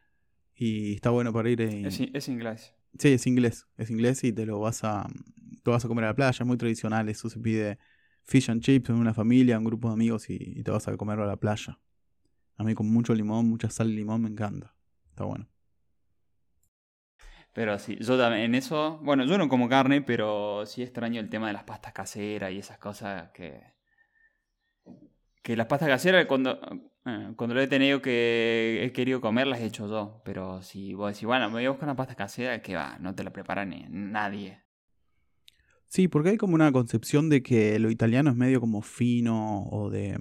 y 0.54 0.94
está 0.94 1.10
bueno 1.10 1.32
para 1.32 1.48
ir 1.48 1.60
en... 1.60 1.86
Es, 1.86 2.28
inglés. 2.28 2.74
Sí, 2.98 3.08
es 3.10 3.26
inglés, 3.26 3.66
es 3.76 3.90
inglés 3.90 4.24
y 4.24 4.32
te 4.32 4.44
lo 4.44 4.58
vas 4.58 4.82
a 4.82 5.06
te 5.62 5.70
vas 5.70 5.84
a 5.84 5.88
comer 5.88 6.04
a 6.04 6.08
la 6.08 6.14
playa, 6.14 6.42
es 6.42 6.46
muy 6.46 6.56
tradicional, 6.56 7.08
eso 7.08 7.30
se 7.30 7.38
pide 7.38 7.78
fish 8.24 8.50
and 8.50 8.62
chips 8.62 8.90
en 8.90 8.96
una 8.96 9.14
familia, 9.14 9.58
un 9.58 9.64
grupo 9.64 9.88
de 9.88 9.94
amigos 9.94 10.28
y, 10.28 10.62
te 10.62 10.70
vas 10.72 10.88
a 10.88 10.96
comerlo 10.96 11.22
a 11.22 11.28
la 11.28 11.36
playa. 11.36 11.78
A 12.58 12.64
mí 12.64 12.74
con 12.74 12.90
mucho 12.92 13.14
limón, 13.14 13.48
mucha 13.48 13.70
sal 13.70 13.90
y 13.90 13.96
limón 13.96 14.22
me 14.22 14.28
encanta. 14.28 14.74
Está 15.10 15.24
bueno. 15.24 15.48
Pero 17.54 17.78
sí, 17.78 17.96
yo 18.00 18.18
también 18.18 18.44
en 18.44 18.54
eso, 18.54 18.98
bueno, 19.02 19.24
yo 19.24 19.38
no 19.38 19.48
como 19.48 19.68
carne, 19.68 20.02
pero 20.02 20.64
sí 20.66 20.82
extraño 20.82 21.20
el 21.20 21.30
tema 21.30 21.46
de 21.48 21.54
las 21.54 21.64
pastas 21.64 21.92
caseras 21.92 22.52
y 22.52 22.58
esas 22.58 22.78
cosas 22.78 23.30
que 23.30 23.78
que 25.48 25.56
las 25.56 25.66
pastas 25.66 25.88
caseras, 25.88 26.26
cuando, 26.26 26.60
eh, 27.06 27.32
cuando 27.34 27.54
lo 27.54 27.62
he 27.62 27.66
tenido 27.66 28.02
que 28.02 28.80
he 28.84 28.92
querido 28.92 29.18
comer, 29.22 29.46
las 29.46 29.60
he 29.60 29.64
hecho 29.64 29.88
yo. 29.88 30.20
Pero 30.22 30.60
si 30.60 30.92
vos 30.92 31.10
decís, 31.10 31.24
bueno, 31.26 31.46
me 31.46 31.54
voy 31.54 31.64
a 31.64 31.70
buscar 31.70 31.88
una 31.88 31.96
pasta 31.96 32.14
casera, 32.14 32.60
que 32.60 32.74
va, 32.74 32.98
no 33.00 33.14
te 33.14 33.24
la 33.24 33.32
prepara 33.32 33.64
ni 33.64 33.86
nadie. 33.88 34.60
Sí, 35.86 36.06
porque 36.06 36.28
hay 36.28 36.36
como 36.36 36.54
una 36.54 36.70
concepción 36.70 37.30
de 37.30 37.42
que 37.42 37.78
lo 37.78 37.90
italiano 37.90 38.28
es 38.28 38.36
medio 38.36 38.60
como 38.60 38.82
fino 38.82 39.62
o 39.70 39.88
de 39.88 40.18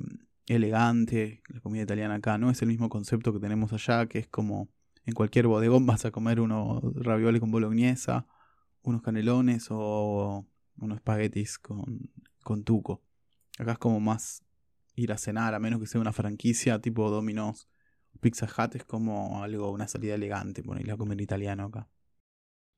elegante, 0.47 1.41
la 1.49 1.59
comida 1.59 1.83
italiana 1.83 2.15
acá, 2.15 2.37
no 2.37 2.49
es 2.49 2.61
el 2.61 2.67
mismo 2.67 2.89
concepto 2.89 3.33
que 3.33 3.39
tenemos 3.39 3.73
allá, 3.73 4.07
que 4.07 4.19
es 4.19 4.27
como 4.27 4.69
en 5.05 5.13
cualquier 5.13 5.47
bodegón 5.47 5.85
vas 5.85 6.05
a 6.05 6.11
comer 6.11 6.39
unos 6.39 6.81
ravioles 6.95 7.39
con 7.39 7.51
bolognesa, 7.51 8.27
unos 8.81 9.01
canelones 9.01 9.67
o 9.69 10.45
unos 10.77 10.97
espaguetis 10.97 11.59
con, 11.59 12.11
con 12.43 12.63
tuco. 12.63 13.01
Acá 13.57 13.73
es 13.73 13.77
como 13.77 13.99
más 13.99 14.43
ir 14.95 15.11
a 15.11 15.17
cenar, 15.17 15.53
a 15.53 15.59
menos 15.59 15.79
que 15.79 15.87
sea 15.87 16.01
una 16.01 16.13
franquicia 16.13 16.79
tipo 16.79 17.09
Domino's, 17.09 17.67
Pizza 18.19 18.47
Hut, 18.47 18.75
es 18.75 18.83
como 18.83 19.43
algo, 19.43 19.71
una 19.71 19.87
salida 19.87 20.15
elegante, 20.15 20.63
por 20.63 20.79
ir 20.81 20.91
a 20.91 20.97
comer 20.97 21.21
italiano 21.21 21.65
acá. 21.65 21.87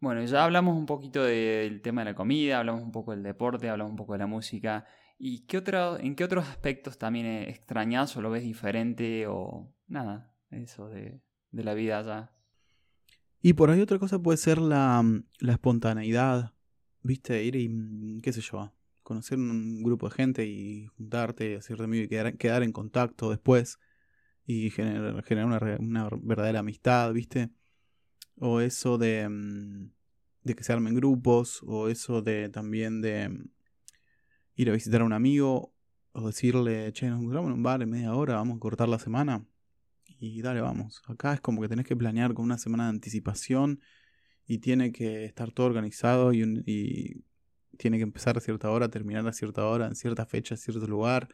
Bueno, 0.02 0.24
ya 0.24 0.44
hablamos 0.44 0.78
un 0.78 0.86
poquito 0.86 1.24
del 1.24 1.82
tema 1.82 2.02
de 2.02 2.12
la 2.12 2.16
comida, 2.16 2.60
hablamos 2.60 2.84
un 2.84 2.92
poco 2.92 3.12
del 3.12 3.24
deporte, 3.24 3.70
hablamos 3.70 3.92
un 3.92 3.98
poco 3.98 4.14
de 4.14 4.20
la 4.20 4.28
música. 4.28 4.86
¿Y 5.22 5.40
qué 5.48 5.58
otro, 5.58 6.00
en 6.00 6.16
qué 6.16 6.24
otros 6.24 6.48
aspectos 6.48 6.98
también 6.98 7.26
extrañas 7.26 8.16
o 8.16 8.22
lo 8.22 8.32
ves 8.32 8.44
diferente 8.44 9.28
o 9.28 9.70
nada, 9.88 10.34
eso 10.50 10.88
de, 10.88 11.22
de 11.52 11.64
la 11.66 11.74
vida 11.74 12.00
allá? 12.00 12.32
Y 13.42 13.54
por 13.54 13.70
ahí 13.70 13.82
otra 13.82 14.00
cosa 14.00 14.18
puede 14.20 14.38
ser 14.38 14.60
la, 14.60 15.04
la 15.40 15.52
espontaneidad, 15.52 16.54
viste, 17.02 17.44
ir 17.44 17.58
y 17.58 18.22
qué 18.22 18.32
sé 18.32 18.40
yo, 18.40 18.74
conocer 19.04 19.38
un 19.38 19.84
grupo 19.84 20.08
de 20.08 20.16
gente 20.16 20.46
y 20.46 20.86
juntarte, 20.86 21.58
hacerte 21.58 21.84
amigo 21.84 22.06
y 22.06 22.08
quedar, 22.08 22.38
quedar 22.38 22.64
en 22.64 22.72
contacto 22.72 23.30
después 23.30 23.78
y 24.46 24.70
generar, 24.70 25.22
generar 25.24 25.80
una, 25.82 26.10
verdadera 26.22 26.60
amistad, 26.60 27.12
¿viste? 27.12 27.50
O 28.38 28.62
eso 28.62 28.98
de, 28.98 29.28
mm, 29.28 29.92
de 30.44 30.56
que 30.56 30.64
se 30.64 30.72
armen 30.72 30.96
grupos, 30.96 31.62
o 31.66 31.90
eso 31.90 32.22
de 32.22 32.50
también 32.50 33.02
de 33.02 33.30
mm, 33.30 33.50
ir 34.60 34.70
a 34.70 34.74
visitar 34.74 35.02
a 35.02 35.06
un 35.06 35.14
amigo, 35.14 35.74
o 36.12 36.28
decirle, 36.28 36.92
che, 36.92 37.08
nos 37.08 37.20
encontramos 37.20 37.50
en 37.50 37.58
un 37.58 37.64
bar 37.64 37.82
en 37.82 37.90
media 37.90 38.14
hora, 38.14 38.36
vamos 38.36 38.58
a 38.58 38.60
cortar 38.60 38.90
la 38.90 39.00
semana. 39.00 39.46
Y 40.20 40.42
dale, 40.42 40.60
vamos. 40.60 41.02
Acá 41.08 41.34
es 41.34 41.40
como 41.40 41.62
que 41.62 41.70
tenés 41.70 41.86
que 41.86 41.96
planear 41.96 42.34
con 42.34 42.44
una 42.44 42.58
semana 42.58 42.84
de 42.86 42.90
anticipación 42.90 43.80
y 44.46 44.58
tiene 44.58 44.92
que 44.92 45.24
estar 45.24 45.52
todo 45.52 45.68
organizado 45.68 46.34
y, 46.34 47.24
tiene 47.78 47.98
que 47.98 48.04
empezar 48.04 48.36
a 48.38 48.42
cierta 48.42 48.70
hora, 48.70 48.90
terminar 48.90 49.26
a 49.26 49.32
cierta 49.32 49.66
hora, 49.66 49.88
en 49.88 49.96
cierta 49.96 50.26
fecha, 50.26 50.56
en 50.56 50.58
cierto 50.58 50.86
lugar. 50.86 51.30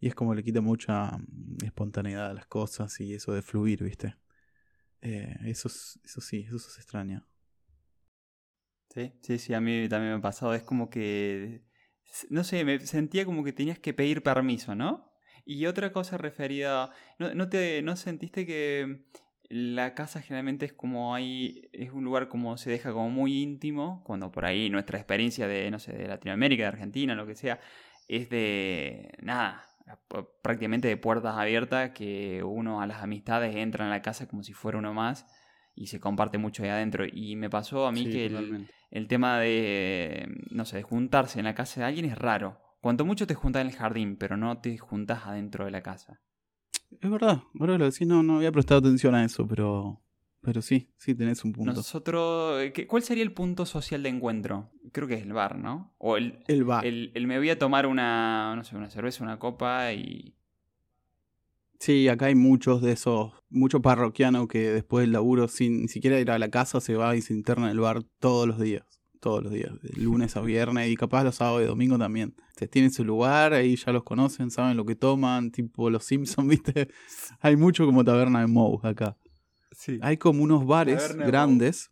Y 0.00 0.08
es 0.08 0.14
como 0.14 0.34
le 0.34 0.42
quita 0.42 0.62
mucha 0.62 1.18
mm, 1.18 1.64
espontaneidad 1.64 2.30
a 2.30 2.34
las 2.34 2.46
cosas 2.46 2.98
y 3.00 3.12
eso 3.12 3.32
de 3.34 3.42
fluir, 3.42 3.84
¿viste? 3.84 4.16
Eh, 5.02 5.36
eso, 5.44 5.68
eso 5.68 6.20
sí, 6.22 6.46
eso 6.48 6.58
se 6.58 6.80
extraña. 6.80 7.26
Sí, 8.94 9.12
sí, 9.20 9.38
sí, 9.38 9.52
a 9.52 9.60
mí 9.60 9.86
también 9.90 10.12
me 10.12 10.18
ha 10.18 10.22
pasado. 10.22 10.54
Es 10.54 10.62
como 10.62 10.88
que, 10.88 11.62
no 12.30 12.44
sé, 12.44 12.64
me 12.64 12.78
sentía 12.80 13.24
como 13.24 13.44
que 13.44 13.52
tenías 13.52 13.78
que 13.78 13.94
pedir 13.94 14.22
permiso, 14.22 14.74
¿no? 14.74 15.12
Y 15.44 15.66
otra 15.66 15.92
cosa 15.92 16.16
referida, 16.16 16.90
¿no, 17.18 17.34
no 17.34 17.48
te, 17.48 17.82
no 17.82 17.96
sentiste 17.96 18.46
que 18.46 19.04
la 19.48 19.94
casa 19.94 20.22
generalmente 20.22 20.66
es 20.66 20.72
como 20.72 21.14
hay, 21.14 21.68
es 21.72 21.92
un 21.92 22.04
lugar 22.04 22.28
como 22.28 22.56
se 22.56 22.70
deja 22.70 22.92
como 22.92 23.10
muy 23.10 23.42
íntimo, 23.42 24.02
cuando 24.04 24.32
por 24.32 24.46
ahí 24.46 24.70
nuestra 24.70 24.98
experiencia 24.98 25.46
de, 25.46 25.70
no 25.70 25.78
sé, 25.78 25.92
de 25.92 26.08
Latinoamérica, 26.08 26.62
de 26.62 26.68
Argentina, 26.68 27.14
lo 27.14 27.26
que 27.26 27.34
sea, 27.34 27.60
es 28.08 28.30
de, 28.30 29.12
nada, 29.20 29.66
prácticamente 30.42 30.88
de 30.88 30.96
puertas 30.96 31.36
abiertas, 31.36 31.90
que 31.90 32.42
uno 32.42 32.80
a 32.80 32.86
las 32.86 33.02
amistades 33.02 33.54
entra 33.56 33.84
en 33.84 33.90
la 33.90 34.02
casa 34.02 34.26
como 34.28 34.42
si 34.42 34.52
fuera 34.54 34.78
uno 34.78 34.94
más 34.94 35.26
y 35.74 35.88
se 35.88 36.00
comparte 36.00 36.38
mucho 36.38 36.62
ahí 36.62 36.70
adentro. 36.70 37.04
Y 37.10 37.36
me 37.36 37.50
pasó 37.50 37.86
a 37.86 37.92
mí 37.92 38.04
que 38.04 38.26
el, 38.26 38.68
tema 39.08 39.38
de, 39.38 40.28
no 40.50 40.64
sé, 40.64 40.76
de 40.78 40.82
juntarse 40.82 41.38
en 41.38 41.44
la 41.44 41.54
casa 41.54 41.80
de 41.80 41.86
alguien 41.86 42.06
es 42.06 42.16
raro. 42.16 42.60
Cuanto 42.80 43.04
mucho 43.04 43.26
te 43.26 43.34
juntas 43.34 43.62
en 43.62 43.68
el 43.68 43.74
jardín, 43.74 44.16
pero 44.16 44.36
no 44.36 44.58
te 44.58 44.76
juntas 44.78 45.26
adentro 45.26 45.64
de 45.64 45.70
la 45.70 45.82
casa. 45.82 46.20
Es 47.00 47.10
verdad, 47.10 47.42
ahora 47.58 47.78
lo 47.78 47.84
decís, 47.90 48.06
no, 48.06 48.22
no 48.22 48.36
había 48.36 48.52
prestado 48.52 48.80
atención 48.80 49.14
a 49.14 49.24
eso, 49.24 49.48
pero 49.48 50.04
pero 50.44 50.60
sí, 50.60 50.90
sí 50.98 51.14
tenés 51.14 51.42
un 51.44 51.52
punto. 51.52 51.72
Nosotros, 51.72 52.62
eh, 52.62 52.86
¿cuál 52.86 53.02
sería 53.02 53.24
el 53.24 53.32
punto 53.32 53.64
social 53.64 54.02
de 54.02 54.10
encuentro? 54.10 54.70
Creo 54.92 55.08
que 55.08 55.14
es 55.14 55.22
el 55.22 55.32
bar, 55.32 55.58
¿no? 55.58 55.94
O 55.98 56.18
el, 56.18 56.44
el 56.46 56.64
bar. 56.64 56.84
El, 56.84 57.12
me 57.26 57.38
voy 57.38 57.48
a 57.48 57.58
tomar 57.58 57.86
una, 57.86 58.54
no 58.54 58.62
sé, 58.62 58.76
una 58.76 58.90
cerveza, 58.90 59.24
una 59.24 59.38
copa 59.38 59.92
y... 59.94 60.36
Sí, 61.78 62.08
acá 62.08 62.26
hay 62.26 62.34
muchos 62.34 62.80
de 62.82 62.92
esos, 62.92 63.32
mucho 63.50 63.82
parroquiano 63.82 64.48
que 64.48 64.70
después 64.70 65.02
del 65.02 65.12
laburo, 65.12 65.48
sin 65.48 65.82
ni 65.82 65.88
siquiera 65.88 66.18
ir 66.20 66.30
a 66.30 66.38
la 66.38 66.50
casa, 66.50 66.80
se 66.80 66.94
va 66.94 67.16
y 67.16 67.22
se 67.22 67.34
interna 67.34 67.66
en 67.66 67.72
el 67.72 67.80
bar 67.80 68.02
todos 68.20 68.46
los 68.46 68.58
días. 68.58 68.84
Todos 69.20 69.42
los 69.42 69.52
días, 69.52 69.72
de 69.80 70.02
lunes 70.02 70.36
a 70.36 70.42
viernes 70.42 70.90
y 70.90 70.96
capaz 70.96 71.24
los 71.24 71.36
sábados 71.36 71.62
y 71.62 71.66
domingo 71.66 71.98
también. 71.98 72.34
Se 72.56 72.68
tienen 72.68 72.90
su 72.90 73.04
lugar, 73.04 73.54
ahí 73.54 73.74
ya 73.76 73.90
los 73.90 74.04
conocen, 74.04 74.50
saben 74.50 74.76
lo 74.76 74.84
que 74.84 74.96
toman, 74.96 75.50
tipo 75.50 75.88
los 75.88 76.04
Simpsons, 76.04 76.46
¿viste? 76.48 76.88
Hay 77.40 77.56
mucho 77.56 77.86
como 77.86 78.04
taberna 78.04 78.40
de 78.40 78.46
Moe 78.46 78.78
acá. 78.82 79.16
Hay 80.02 80.16
como 80.18 80.42
unos 80.42 80.66
bares 80.66 81.16
grandes 81.16 81.90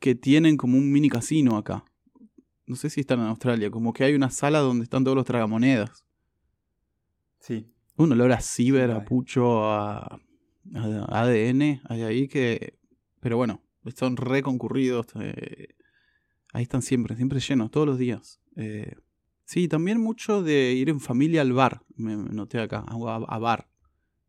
que 0.00 0.14
tienen 0.14 0.56
como 0.56 0.78
un 0.78 0.90
mini 0.90 1.08
casino 1.08 1.56
acá. 1.56 1.84
No 2.66 2.76
sé 2.76 2.90
si 2.90 3.00
están 3.00 3.20
en 3.20 3.26
Australia. 3.26 3.70
Como 3.70 3.92
que 3.92 4.04
hay 4.04 4.14
una 4.14 4.30
sala 4.30 4.60
donde 4.60 4.84
están 4.84 5.04
todos 5.04 5.16
los 5.16 5.24
tragamonedas. 5.24 6.04
Sí. 7.40 7.66
Un 7.98 8.12
olor 8.12 8.32
a 8.32 8.40
ciber, 8.40 8.90
a 8.90 9.04
pucho, 9.04 9.70
a, 9.70 10.20
ADN. 10.74 11.80
Hay 11.84 12.02
ahí 12.02 12.28
que. 12.28 12.78
Pero 13.20 13.36
bueno, 13.36 13.62
están 13.84 14.16
re 14.16 14.42
concurridos. 14.42 15.06
Eh, 15.20 15.74
ahí 16.52 16.62
están 16.62 16.82
siempre, 16.82 17.16
siempre 17.16 17.40
llenos, 17.40 17.70
todos 17.70 17.86
los 17.86 17.98
días. 17.98 18.40
Eh, 18.56 18.94
sí, 19.44 19.68
también 19.68 20.00
mucho 20.00 20.42
de 20.42 20.72
ir 20.72 20.88
en 20.88 21.00
familia 21.00 21.42
al 21.42 21.52
bar. 21.52 21.82
Me, 21.96 22.16
noté 22.16 22.60
acá, 22.60 22.84
a 22.88 23.38
bar 23.38 23.68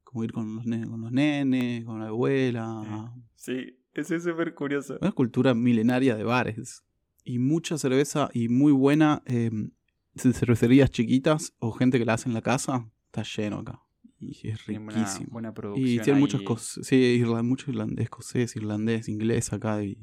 como 0.10 0.24
ir 0.24 0.32
con 0.32 0.56
los, 0.56 0.64
con 0.64 1.02
los 1.02 1.12
nenes, 1.12 1.86
con 1.86 2.00
la 2.00 2.08
abuela. 2.08 3.14
Sí, 3.36 3.78
eso 3.94 4.16
es 4.16 4.24
súper 4.24 4.56
curioso. 4.56 4.98
Una 5.00 5.12
cultura 5.12 5.54
milenaria 5.54 6.16
de 6.16 6.24
bares. 6.24 6.84
Y 7.24 7.38
mucha 7.38 7.78
cerveza 7.78 8.30
y 8.34 8.50
muy 8.50 8.72
buena 8.72 9.22
em, 9.26 9.70
cervecerías 10.16 10.90
chiquitas 10.90 11.54
o 11.60 11.72
gente 11.72 12.00
que 12.00 12.06
la 12.06 12.14
hace 12.14 12.28
en 12.28 12.34
la 12.34 12.42
casa. 12.42 12.90
Está 13.12 13.24
lleno 13.24 13.60
acá. 13.60 13.82
Y 14.20 14.48
es 14.48 14.66
riquísimo. 14.66 15.28
Buena, 15.32 15.54
producción. 15.54 15.88
Y 15.88 16.00
tiene 16.00 16.20
muchas 16.20 16.42
cosas. 16.42 16.86
Sí, 16.86 17.24
mucho 17.44 17.72
irlandés, 17.72 18.04
escocés, 18.04 18.56
irlandés, 18.56 19.08
inglés 19.08 19.54
acá. 19.54 19.84
Y, 19.84 19.98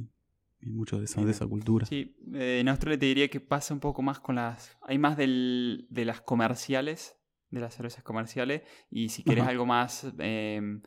mucho 0.62 0.98
de 0.98 1.04
esa, 1.04 1.24
de 1.24 1.30
esa 1.30 1.46
cultura. 1.46 1.86
Sí, 1.86 2.16
eh, 2.34 2.58
en 2.60 2.68
Australia 2.68 2.98
te 2.98 3.06
diría 3.06 3.28
que 3.28 3.38
pasa 3.38 3.72
un 3.72 3.78
poco 3.78 4.02
más 4.02 4.18
con 4.18 4.34
las. 4.34 4.76
Hay 4.82 4.98
más 4.98 5.16
del, 5.16 5.86
de 5.90 6.04
las 6.04 6.20
comerciales 6.20 7.16
de 7.50 7.60
las 7.60 7.74
cervezas 7.74 8.02
comerciales. 8.02 8.62
Y 8.90 9.08
si 9.08 9.22
quieres 9.22 9.46
algo 9.46 9.66
más, 9.66 10.06
eh, 10.18 10.80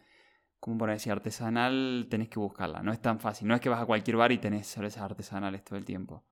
como 0.60 0.78
por 0.78 0.90
decir, 0.90 1.12
artesanal, 1.12 2.08
tenés 2.10 2.30
que 2.30 2.40
buscarla. 2.40 2.82
No 2.82 2.92
es 2.92 3.02
tan 3.02 3.20
fácil. 3.20 3.48
No 3.48 3.56
es 3.56 3.62
que 3.62 3.70
vas 3.70 3.82
a 3.82 3.86
cualquier 3.86 4.18
bar 4.18 4.32
y 4.32 4.38
tenés 4.38 4.68
cervezas 4.68 5.04
artesanales 5.04 5.64
todo 5.64 5.78
el 5.78 5.86
tiempo. 5.86 6.24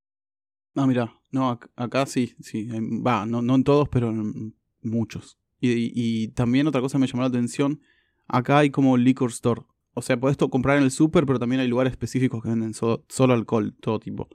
Ah, 0.75 0.85
mira, 0.85 1.11
no, 1.31 1.59
acá 1.75 2.05
sí, 2.05 2.35
sí. 2.39 2.69
Va, 3.03 3.25
no, 3.25 3.41
no 3.41 3.55
en 3.55 3.63
todos, 3.63 3.89
pero 3.89 4.09
en 4.09 4.55
muchos. 4.81 5.39
Y, 5.59 5.91
y, 5.93 6.27
también 6.29 6.67
otra 6.67 6.81
cosa 6.81 6.97
me 6.99 7.07
llamó 7.07 7.21
la 7.21 7.29
atención, 7.29 7.81
acá 8.27 8.59
hay 8.59 8.69
como 8.69 8.97
liquor 8.97 9.31
store. 9.31 9.61
O 9.93 10.01
sea, 10.01 10.19
puedes 10.19 10.37
comprar 10.37 10.77
en 10.77 10.83
el 10.83 10.91
super, 10.91 11.25
pero 11.25 11.39
también 11.39 11.59
hay 11.59 11.67
lugares 11.67 11.91
específicos 11.91 12.43
que 12.43 12.49
venden 12.49 12.73
solo 12.73 13.33
alcohol, 13.33 13.75
todo 13.81 13.99
tipo. 13.99 14.29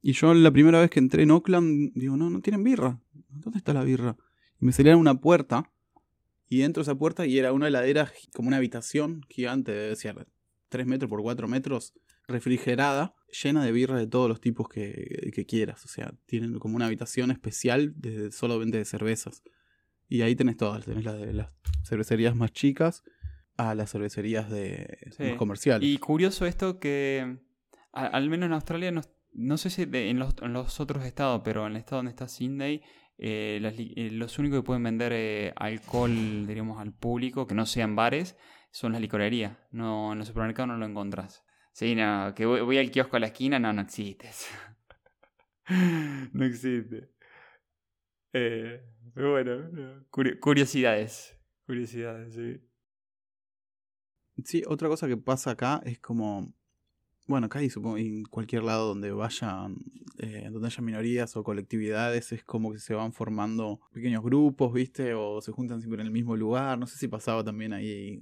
Y 0.00 0.12
yo 0.12 0.32
la 0.32 0.50
primera 0.50 0.80
vez 0.80 0.90
que 0.90 0.98
entré 0.98 1.22
en 1.22 1.30
Oakland, 1.30 1.92
digo, 1.94 2.16
no, 2.16 2.30
no 2.30 2.40
tienen 2.40 2.64
birra. 2.64 3.00
¿Dónde 3.28 3.58
está 3.58 3.72
la 3.72 3.84
birra? 3.84 4.16
me 4.60 4.72
salieron 4.72 5.00
una 5.00 5.20
puerta 5.20 5.70
y 6.48 6.62
entro 6.62 6.80
a 6.80 6.84
esa 6.84 6.94
puerta 6.94 7.26
y 7.26 7.38
era 7.38 7.52
una 7.52 7.68
heladera 7.68 8.10
como 8.32 8.48
una 8.48 8.56
habitación 8.56 9.22
gigante, 9.28 9.72
debe 9.72 9.96
ser 9.96 10.26
3 10.70 10.86
metros 10.86 11.08
por 11.08 11.20
4 11.20 11.48
metros, 11.48 11.92
refrigerada, 12.26 13.14
llena 13.42 13.64
de 13.64 13.72
birra 13.72 13.98
de 13.98 14.06
todos 14.06 14.28
los 14.28 14.40
tipos 14.40 14.68
que, 14.68 15.30
que 15.34 15.44
quieras. 15.44 15.84
O 15.84 15.88
sea, 15.88 16.14
tienen 16.26 16.58
como 16.58 16.76
una 16.76 16.86
habitación 16.86 17.30
especial 17.30 17.92
de 17.96 18.32
solamente 18.32 18.78
de 18.78 18.84
cervezas. 18.84 19.42
Y 20.08 20.22
ahí 20.22 20.36
tenés 20.36 20.56
todas, 20.56 20.84
tenés 20.84 21.04
las 21.04 21.18
de 21.18 21.32
las 21.32 21.50
cervecerías 21.84 22.36
más 22.36 22.52
chicas 22.52 23.02
a 23.56 23.74
las 23.74 23.90
cervecerías 23.90 24.50
de 24.50 24.98
más 25.18 25.36
comerciales. 25.36 25.88
Y 25.88 25.98
curioso 25.98 26.46
esto 26.46 26.78
que 26.78 27.38
al 27.92 28.28
menos 28.28 28.48
en 28.48 28.52
Australia 28.52 28.90
no, 28.90 29.02
no 29.32 29.56
sé 29.56 29.70
si 29.70 29.82
en, 29.82 30.18
los, 30.18 30.34
en, 30.42 30.52
los, 30.52 30.80
otros 30.80 31.04
estados, 31.04 31.42
pero 31.44 31.66
en 31.66 31.72
el 31.72 31.78
estado 31.78 31.98
donde 31.98 32.10
está 32.10 32.28
Sydney 32.28 32.82
eh, 33.18 33.60
eh, 33.96 34.10
los 34.10 34.38
únicos 34.38 34.60
que 34.60 34.64
pueden 34.64 34.82
vender 34.82 35.12
eh, 35.14 35.52
alcohol, 35.56 36.46
diríamos, 36.46 36.80
al 36.80 36.92
público, 36.92 37.46
que 37.46 37.54
no 37.54 37.66
sean 37.66 37.94
bares, 37.94 38.36
son 38.70 38.92
las 38.92 39.00
licorerías. 39.00 39.56
No, 39.70 40.12
en 40.12 40.18
los 40.18 40.28
supermercados 40.28 40.68
no 40.68 40.76
lo 40.76 40.86
encontrás. 40.86 41.44
Sí, 41.72 41.94
no, 41.94 42.34
que 42.34 42.46
voy, 42.46 42.78
al 42.78 42.90
kiosco 42.90 43.16
a 43.16 43.20
la 43.20 43.26
esquina, 43.26 43.58
no, 43.58 43.72
no 43.72 43.82
existe. 43.82 44.30
no 46.32 46.44
existe. 46.44 47.10
Pero 49.14 49.30
bueno, 50.10 50.40
curiosidades. 50.40 51.38
Curiosidades, 51.66 52.34
sí. 52.34 52.60
Sí, 54.44 54.62
otra 54.66 54.88
cosa 54.88 55.06
que 55.06 55.16
pasa 55.16 55.52
acá 55.52 55.80
es 55.84 55.98
como 56.00 56.52
bueno, 57.26 57.46
acá 57.46 57.62
y 57.62 57.70
supongo 57.70 57.96
en 57.96 58.24
cualquier 58.24 58.64
lado 58.64 58.88
donde 58.88 59.10
vayan, 59.10 59.76
eh, 60.18 60.48
donde 60.50 60.68
haya 60.68 60.82
minorías 60.82 61.36
o 61.36 61.42
colectividades, 61.42 62.32
es 62.32 62.44
como 62.44 62.72
que 62.72 62.78
se 62.78 62.94
van 62.94 63.12
formando 63.12 63.80
pequeños 63.92 64.22
grupos, 64.22 64.72
¿viste? 64.72 65.14
O 65.14 65.40
se 65.40 65.50
juntan 65.50 65.80
siempre 65.80 66.02
en 66.02 66.06
el 66.06 66.12
mismo 66.12 66.36
lugar. 66.36 66.78
No 66.78 66.86
sé 66.86 66.98
si 66.98 67.08
pasaba 67.08 67.42
también 67.42 67.72
ahí 67.72 68.20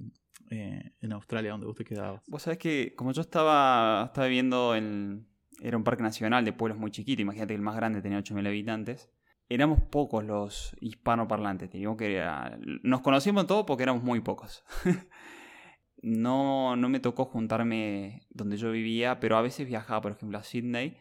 eh, 0.49 0.93
en 1.01 1.11
Australia, 1.11 1.51
donde 1.51 1.67
vos 1.67 1.75
te 1.75 1.83
quedabas. 1.83 2.23
Vos 2.27 2.43
sabés 2.43 2.59
que, 2.59 2.93
como 2.95 3.11
yo 3.11 3.21
estaba, 3.21 4.05
estaba 4.07 4.27
viviendo 4.27 4.75
en. 4.75 5.27
Era 5.61 5.77
un 5.77 5.83
parque 5.83 6.03
nacional 6.03 6.43
de 6.45 6.51
pueblos 6.51 6.77
muy 6.77 6.91
chiquitos, 6.91 7.21
imagínate 7.21 7.53
que 7.53 7.55
el 7.55 7.61
más 7.61 7.75
grande 7.75 8.01
tenía 8.01 8.19
8.000 8.19 8.47
habitantes. 8.47 9.09
Éramos 9.49 9.81
pocos 9.81 10.23
los 10.23 10.75
hispanoparlantes, 10.79 11.71
digo 11.71 11.97
que 11.97 12.25
nos 12.81 13.01
conocíamos 13.01 13.45
todos 13.45 13.65
porque 13.65 13.83
éramos 13.83 14.03
muy 14.03 14.21
pocos. 14.21 14.63
no, 16.01 16.75
no 16.75 16.89
me 16.89 16.99
tocó 16.99 17.25
juntarme 17.25 18.21
donde 18.29 18.57
yo 18.57 18.71
vivía, 18.71 19.19
pero 19.19 19.37
a 19.37 19.41
veces 19.41 19.67
viajaba, 19.67 20.01
por 20.01 20.11
ejemplo, 20.13 20.37
a 20.37 20.43
Sydney 20.43 20.97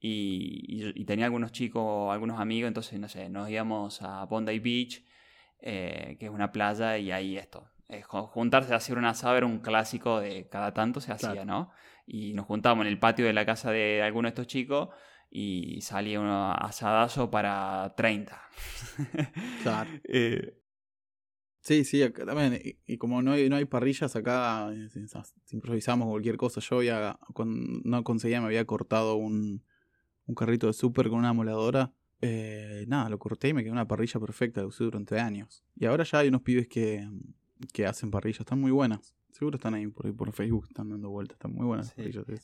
y, 0.00 1.04
tenía 1.04 1.26
algunos 1.26 1.52
chicos, 1.52 2.12
algunos 2.12 2.40
amigos, 2.40 2.68
entonces, 2.68 2.98
no 3.00 3.08
sé, 3.08 3.28
nos 3.28 3.50
íbamos 3.50 4.00
a 4.02 4.24
Bondi 4.26 4.58
Beach, 4.58 5.04
eh, 5.60 6.16
que 6.20 6.26
es 6.26 6.32
una 6.32 6.52
playa, 6.52 6.98
y 6.98 7.10
ahí 7.10 7.36
esto. 7.36 7.68
juntarse 8.08 8.72
a 8.74 8.76
hacer 8.76 8.98
un 8.98 9.06
asado 9.06 9.36
era 9.36 9.46
un 9.46 9.58
clásico 9.58 10.20
de 10.20 10.48
cada 10.48 10.72
tanto 10.72 11.00
se 11.00 11.12
hacía, 11.12 11.44
¿no? 11.44 11.72
Y 12.06 12.32
nos 12.34 12.46
juntábamos 12.46 12.86
en 12.86 12.92
el 12.92 12.98
patio 12.98 13.26
de 13.26 13.32
la 13.32 13.44
casa 13.44 13.70
de, 13.70 14.02
alguno 14.02 14.26
de 14.26 14.30
estos 14.30 14.46
chicos 14.46 14.90
y 15.30 15.80
salía 15.82 16.20
un 16.20 16.28
asadazo 16.28 17.30
para 17.30 17.94
30. 17.96 18.40
Claro. 19.62 19.90
eh, 20.04 20.58
Sí, 21.60 21.84
sí, 21.84 22.02
acá 22.02 22.24
también. 22.24 22.78
Y, 22.86 22.96
como 22.96 23.20
no 23.20 23.32
hay, 23.32 23.50
no 23.50 23.56
hay 23.56 23.66
parrillas 23.66 24.16
acá, 24.16 24.72
improvisamos 25.50 26.08
cualquier 26.08 26.38
cosa. 26.38 26.60
Yo 26.60 26.82
ya, 26.82 27.18
cuando 27.34 27.80
no 27.84 28.04
conseguía, 28.04 28.40
me 28.40 28.46
había 28.46 28.64
cortado 28.64 29.16
un, 29.16 29.62
un 30.26 30.34
carrito 30.34 30.66
de 30.68 30.72
súper 30.72 31.10
con 31.10 31.18
una 31.18 31.34
moladora. 31.34 31.92
Eh, 32.22 32.84
nada, 32.88 33.10
lo 33.10 33.18
corté 33.18 33.48
y 33.48 33.52
me 33.54 33.62
quedó 33.62 33.72
una 33.72 33.86
parrilla 33.86 34.18
perfecta, 34.18 34.62
lo 34.62 34.68
usé 34.68 34.84
durante 34.84 35.20
años. 35.20 35.62
Y 35.76 35.84
ahora 35.84 36.04
ya 36.04 36.20
hay 36.20 36.28
unos 36.28 36.40
pibes 36.40 36.68
que, 36.68 37.06
que 37.74 37.84
hacen 37.86 38.10
parrillas, 38.10 38.40
están 38.40 38.60
muy 38.60 38.70
buenas. 38.70 39.14
Seguro 39.32 39.56
están 39.56 39.74
ahí 39.74 39.86
por, 39.86 40.14
por 40.16 40.32
Facebook, 40.32 40.66
están 40.68 40.88
dando 40.88 41.10
vueltas, 41.10 41.36
están 41.36 41.52
muy 41.52 41.66
buenas. 41.66 41.94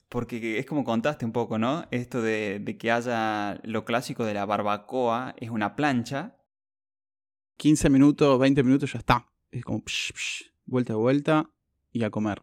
Porque 0.08 0.58
es 0.58 0.66
como 0.66 0.84
contaste 0.84 1.24
un 1.24 1.32
poco, 1.32 1.58
¿no? 1.58 1.86
Esto 1.90 2.22
de, 2.22 2.60
de 2.60 2.76
que 2.76 2.92
haya 2.92 3.60
lo 3.64 3.84
clásico 3.84 4.24
de 4.24 4.34
la 4.34 4.46
barbacoa, 4.46 5.34
es 5.38 5.50
una 5.50 5.74
plancha 5.76 6.36
15 7.56 7.90
minutos, 7.90 8.38
20 8.38 8.62
minutos 8.62 8.92
ya 8.92 8.98
está. 8.98 9.26
Es 9.50 9.64
como 9.64 9.80
psh, 9.80 10.12
psh, 10.12 10.44
vuelta 10.66 10.92
a 10.92 10.96
vuelta 10.96 11.50
y 11.92 12.02
a 12.04 12.10
comer. 12.10 12.42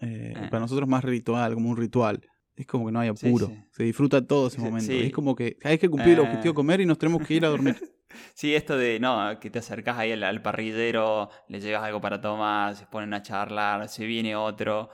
Eh, 0.00 0.32
Eh. 0.36 0.48
Para 0.50 0.60
nosotros 0.60 0.88
más 0.88 1.04
ritual, 1.04 1.54
como 1.54 1.70
un 1.70 1.76
ritual. 1.76 2.20
Es 2.62 2.66
como 2.66 2.86
que 2.86 2.92
no 2.92 3.00
hay 3.00 3.08
apuro. 3.08 3.46
sí. 3.46 3.64
Se 3.72 3.82
disfruta 3.84 4.26
todo 4.26 4.48
ese 4.48 4.60
momento. 4.60 4.86
sí. 4.86 5.00
Es 5.06 5.12
como 5.12 5.34
que 5.36 5.56
hay 5.64 5.78
que 5.78 5.88
cumplir 5.88 6.14
el 6.14 6.18
Eh. 6.20 6.22
objetivo 6.22 6.52
de 6.52 6.54
comer 6.54 6.80
y 6.80 6.86
nos 6.86 6.98
tenemos 6.98 7.26
que 7.26 7.34
ir 7.34 7.44
a 7.44 7.48
dormir. 7.48 7.76
Sí, 8.34 8.54
esto 8.54 8.76
de, 8.76 9.00
no, 9.00 9.38
que 9.40 9.48
te 9.48 9.58
acercás 9.58 9.96
ahí 9.98 10.12
al, 10.12 10.22
al 10.22 10.42
parrillero, 10.42 11.30
le 11.48 11.60
llevas 11.60 11.82
algo 11.82 11.98
para 12.02 12.20
tomar, 12.20 12.76
se 12.76 12.84
ponen 12.86 13.14
a 13.14 13.22
charlar, 13.22 13.88
se 13.88 14.04
viene 14.04 14.36
otro, 14.36 14.90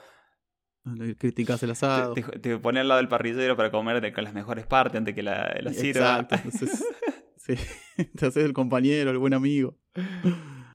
Le 0.84 1.16
criticas 1.16 1.60
el 1.64 1.72
asado. 1.72 2.14
te, 2.14 2.22
te 2.22 2.56
pone 2.58 2.78
al 2.78 2.86
lado 2.86 2.98
del 3.00 3.08
parrillero 3.08 3.56
para 3.56 3.72
comer 3.72 4.00
de- 4.00 4.12
con 4.12 4.22
las 4.22 4.34
mejores 4.34 4.66
partes 4.66 4.98
antes 4.98 5.16
que 5.16 5.24
la, 5.24 5.52
la 5.60 5.72
sirva. 5.72 6.20
Exacto. 6.20 6.36
Entonces, 6.36 6.84
sí, 7.36 7.54
te 8.16 8.26
haces 8.26 8.44
el 8.44 8.52
compañero, 8.52 9.10
el 9.10 9.18
buen 9.18 9.34
amigo. 9.34 9.76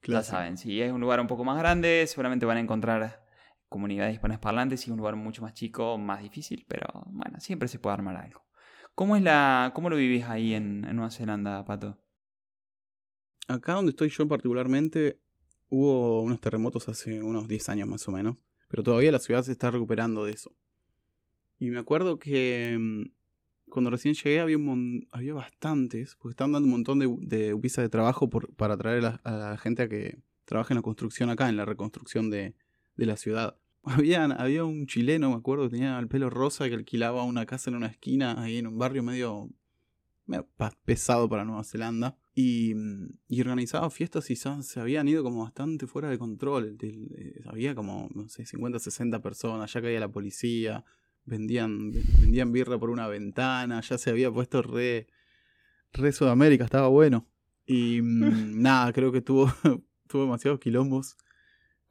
Ya 0.06 0.22
saben, 0.22 0.58
si 0.58 0.82
es 0.82 0.92
un 0.92 1.00
lugar 1.00 1.22
un 1.22 1.28
poco 1.28 1.46
más 1.46 1.58
grande, 1.58 2.04
seguramente 2.08 2.46
van 2.46 2.58
a 2.58 2.60
encontrar 2.60 3.23
comunidades 3.74 4.14
hispanoparlantes. 4.14 4.82
Es 4.82 4.88
un 4.88 4.98
lugar 4.98 5.16
mucho 5.16 5.42
más 5.42 5.54
chico, 5.56 5.98
más 5.98 6.22
difícil, 6.22 6.64
pero 6.68 6.88
bueno, 7.08 7.40
siempre 7.40 7.68
se 7.68 7.80
puede 7.80 7.96
armar 7.96 8.16
algo. 8.16 8.46
¿Cómo, 8.94 9.16
es 9.16 9.24
la, 9.24 9.72
cómo 9.74 9.90
lo 9.90 9.96
vivís 9.96 10.26
ahí 10.26 10.54
en, 10.54 10.82
Nueva 10.82 11.10
Zelanda, 11.10 11.66
Pato? 11.66 11.98
Acá 13.48 13.74
donde 13.74 13.90
estoy 13.90 14.10
yo 14.10 14.28
particularmente, 14.28 15.20
hubo 15.70 16.22
unos 16.22 16.40
terremotos 16.40 16.88
hace 16.88 17.24
unos 17.24 17.48
10 17.48 17.70
años 17.70 17.88
más 17.88 18.08
o 18.08 18.12
menos, 18.12 18.38
pero 18.68 18.84
todavía 18.84 19.12
la 19.12 19.18
ciudad 19.18 19.42
se 19.42 19.52
está 19.52 19.72
recuperando 19.72 20.26
de 20.26 20.34
eso. 20.34 20.56
Y 21.58 21.72
me 21.72 21.80
acuerdo 21.80 22.20
que 22.20 22.78
mm, 22.80 23.72
cuando 23.72 23.90
recién 23.90 24.14
llegué 24.14 24.40
había, 24.40 24.58
un 24.58 25.08
había 25.12 25.34
bastantes, 25.34 26.16
porque 26.16 26.34
estaban 26.34 26.52
dando 26.52 26.68
un 26.68 26.74
montón 26.74 27.00
de, 27.00 27.12
de 27.22 27.56
visas 27.56 27.84
de 27.84 27.90
trabajo 27.90 28.30
para 28.30 28.76
atraer 28.76 29.04
a 29.06 29.32
la, 29.32 29.58
gente 29.58 29.82
a 29.82 29.90
que 29.90 30.20
trabaje 30.46 30.74
en 30.74 30.78
la 30.78 30.84
construcción 30.84 31.32
acá, 31.32 31.50
en 31.50 31.58
la 31.58 31.66
reconstrucción 31.66 32.30
de 32.30 32.54
la 32.98 33.18
ciudad. 33.18 33.58
Había, 33.86 34.24
había 34.26 34.64
un 34.64 34.88
chileno, 34.88 35.30
me 35.32 35.36
acuerdo, 35.36 35.66
que 35.66 35.72
tenía 35.72 36.00
el 36.00 36.08
pelo 36.08 36.30
rosa 36.30 36.70
que 36.70 36.76
alquilaba 36.76 37.24
una 37.24 37.46
casa 37.46 37.70
en 37.70 37.76
una 37.76 37.88
esquina, 37.88 38.42
ahí 38.42 38.58
en 38.58 38.68
un 38.68 38.78
barrio 38.78 39.04
medio 39.04 39.50
medio 40.26 40.48
pesado 40.86 41.28
para 41.30 41.44
Nueva 41.46 41.64
Zelanda. 41.64 42.18
Y, 42.36 42.74
mm, 42.74 43.10
y 43.28 43.42
organizaba 43.42 43.90
fiestas 43.90 44.30
y 44.32 44.36
se 44.36 44.80
habían 44.80 45.08
ido 45.08 45.24
como 45.24 45.44
bastante 45.44 45.86
fuera 45.86 46.10
de 46.10 46.18
control. 46.18 46.78
Eh, 46.82 47.42
había 47.46 47.76
como, 47.76 48.10
no 48.14 48.28
sé, 48.30 48.46
50, 48.46 48.80
60 48.80 49.22
personas, 49.22 49.72
ya 49.72 49.82
caía 49.82 50.00
la 50.00 50.12
policía, 50.12 50.84
vendían, 51.26 51.92
vendían 52.20 52.52
birra 52.52 52.80
por 52.80 52.90
una 52.90 53.08
ventana, 53.08 53.82
ya 53.82 53.98
se 53.98 54.10
había 54.10 54.32
puesto 54.32 54.62
re, 54.62 55.08
re 55.92 56.12
Sudamérica, 56.12 56.64
estaba 56.66 56.88
bueno. 56.88 57.28
Y 57.66 58.02
mm, 58.02 58.62
nada, 58.62 58.94
creo 58.94 59.12
que 59.12 59.22
tuvo, 59.22 59.52
tuvo 60.08 60.24
demasiados 60.24 60.60
quilombos 60.60 61.18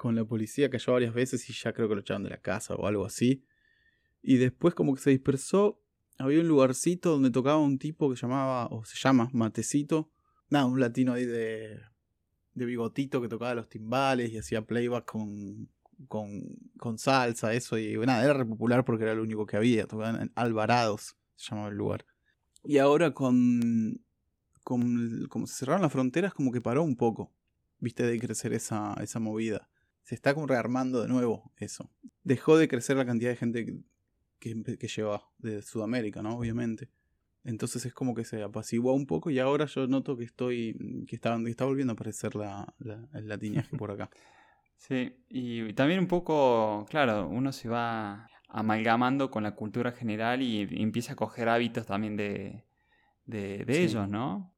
con 0.02 0.16
la 0.16 0.24
policía, 0.24 0.68
cayó 0.68 0.94
varias 0.94 1.14
veces 1.14 1.48
y 1.48 1.52
ya 1.52 1.72
creo 1.72 1.88
que 1.88 1.94
lo 1.94 2.00
echaron 2.00 2.24
de 2.24 2.30
la 2.30 2.38
casa 2.40 2.74
o 2.74 2.86
algo 2.88 3.06
así. 3.06 3.44
Y 4.20 4.36
después 4.36 4.74
como 4.74 4.94
que 4.94 5.00
se 5.00 5.10
dispersó 5.10 5.80
había 6.18 6.40
un 6.40 6.48
lugarcito 6.48 7.10
donde 7.10 7.30
tocaba 7.30 7.58
un 7.58 7.78
tipo 7.78 8.10
que 8.10 8.16
llamaba, 8.16 8.66
o 8.66 8.84
se 8.84 8.96
llama, 8.96 9.28
Matecito. 9.32 10.10
Nada, 10.50 10.66
un 10.66 10.80
latino 10.80 11.12
ahí 11.14 11.24
de, 11.24 11.80
de 12.54 12.64
bigotito 12.64 13.22
que 13.22 13.28
tocaba 13.28 13.54
los 13.54 13.68
timbales 13.68 14.30
y 14.30 14.38
hacía 14.38 14.66
playback 14.66 15.04
con, 15.04 15.68
con, 16.08 16.42
con 16.78 16.98
salsa, 16.98 17.54
eso. 17.54 17.78
Y 17.78 17.96
nada, 17.98 18.24
era 18.24 18.34
re 18.34 18.44
popular 18.44 18.84
porque 18.84 19.04
era 19.04 19.14
lo 19.14 19.22
único 19.22 19.46
que 19.46 19.56
había. 19.56 19.86
Tocaban 19.86 20.20
en 20.20 20.32
Alvarados, 20.34 21.16
se 21.36 21.50
llamaba 21.50 21.68
el 21.68 21.76
lugar. 21.76 22.06
Y 22.64 22.78
ahora 22.78 23.12
con, 23.14 24.00
con 24.62 25.26
como 25.28 25.46
se 25.46 25.54
cerraron 25.54 25.82
las 25.82 25.92
fronteras, 25.92 26.34
como 26.34 26.52
que 26.52 26.60
paró 26.60 26.82
un 26.82 26.96
poco, 26.96 27.32
viste, 27.78 28.04
de 28.04 28.18
crecer 28.20 28.52
esa, 28.52 28.94
esa 29.00 29.18
movida. 29.18 29.68
Se 30.04 30.14
está 30.14 30.34
como 30.34 30.46
rearmando 30.46 31.02
de 31.02 31.08
nuevo 31.08 31.52
eso. 31.56 31.90
Dejó 32.24 32.56
de 32.58 32.68
crecer 32.68 32.96
la 32.96 33.06
cantidad 33.06 33.30
de 33.30 33.36
gente 33.36 33.64
que, 33.66 33.76
que, 34.38 34.76
que 34.78 34.88
lleva 34.88 35.22
de 35.38 35.62
Sudamérica, 35.62 36.22
¿no? 36.22 36.36
Obviamente. 36.38 36.88
Entonces 37.44 37.84
es 37.86 37.92
como 37.94 38.14
que 38.14 38.24
se 38.24 38.42
apaciguó 38.42 38.92
un 38.94 39.06
poco 39.06 39.30
y 39.30 39.38
ahora 39.40 39.66
yo 39.66 39.86
noto 39.88 40.16
que 40.16 40.24
estoy. 40.24 41.04
que 41.08 41.16
está, 41.16 41.36
que 41.42 41.50
está 41.50 41.64
volviendo 41.64 41.92
a 41.92 41.94
aparecer 41.94 42.34
la, 42.36 42.72
la- 42.78 43.08
el 43.14 43.28
latinaje 43.28 43.76
por 43.76 43.90
acá. 43.90 44.10
Sí, 44.74 45.14
y 45.28 45.72
también 45.74 46.00
un 46.00 46.08
poco, 46.08 46.84
claro, 46.90 47.28
uno 47.28 47.52
se 47.52 47.68
va 47.68 48.26
amalgamando 48.48 49.30
con 49.30 49.44
la 49.44 49.54
cultura 49.54 49.92
general 49.92 50.42
y 50.42 50.62
empieza 50.82 51.12
a 51.12 51.16
coger 51.16 51.48
hábitos 51.48 51.86
también 51.86 52.16
de, 52.16 52.64
de, 53.24 53.64
de 53.64 53.74
Sí. 53.74 53.80
ellos, 53.82 54.08
¿no? 54.08 54.52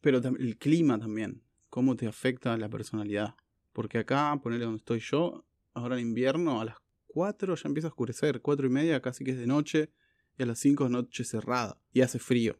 Pero 0.00 0.18
el 0.38 0.56
clima 0.56 0.98
también, 0.98 1.42
cómo 1.68 1.96
te 1.96 2.06
afecta 2.06 2.56
la 2.56 2.70
personalidad. 2.70 3.34
Porque 3.74 3.98
acá, 3.98 4.40
ponerle 4.42 4.64
donde 4.64 4.78
estoy 4.78 5.00
yo, 5.00 5.44
ahora 5.74 5.96
en 6.00 6.06
invierno 6.08 6.62
a 6.62 6.64
las 6.64 6.76
4 7.08 7.54
ya 7.56 7.68
empieza 7.68 7.88
a 7.88 7.90
oscurecer, 7.90 8.40
4 8.40 8.66
y 8.66 8.70
media 8.70 9.02
casi 9.02 9.22
que 9.24 9.32
es 9.32 9.38
de 9.38 9.46
noche, 9.46 9.90
y 10.38 10.44
a 10.44 10.46
las 10.46 10.58
5 10.60 10.86
es 10.86 10.90
noche 10.90 11.24
cerrada, 11.24 11.76
y 11.92 12.00
hace 12.00 12.18
frío. 12.18 12.58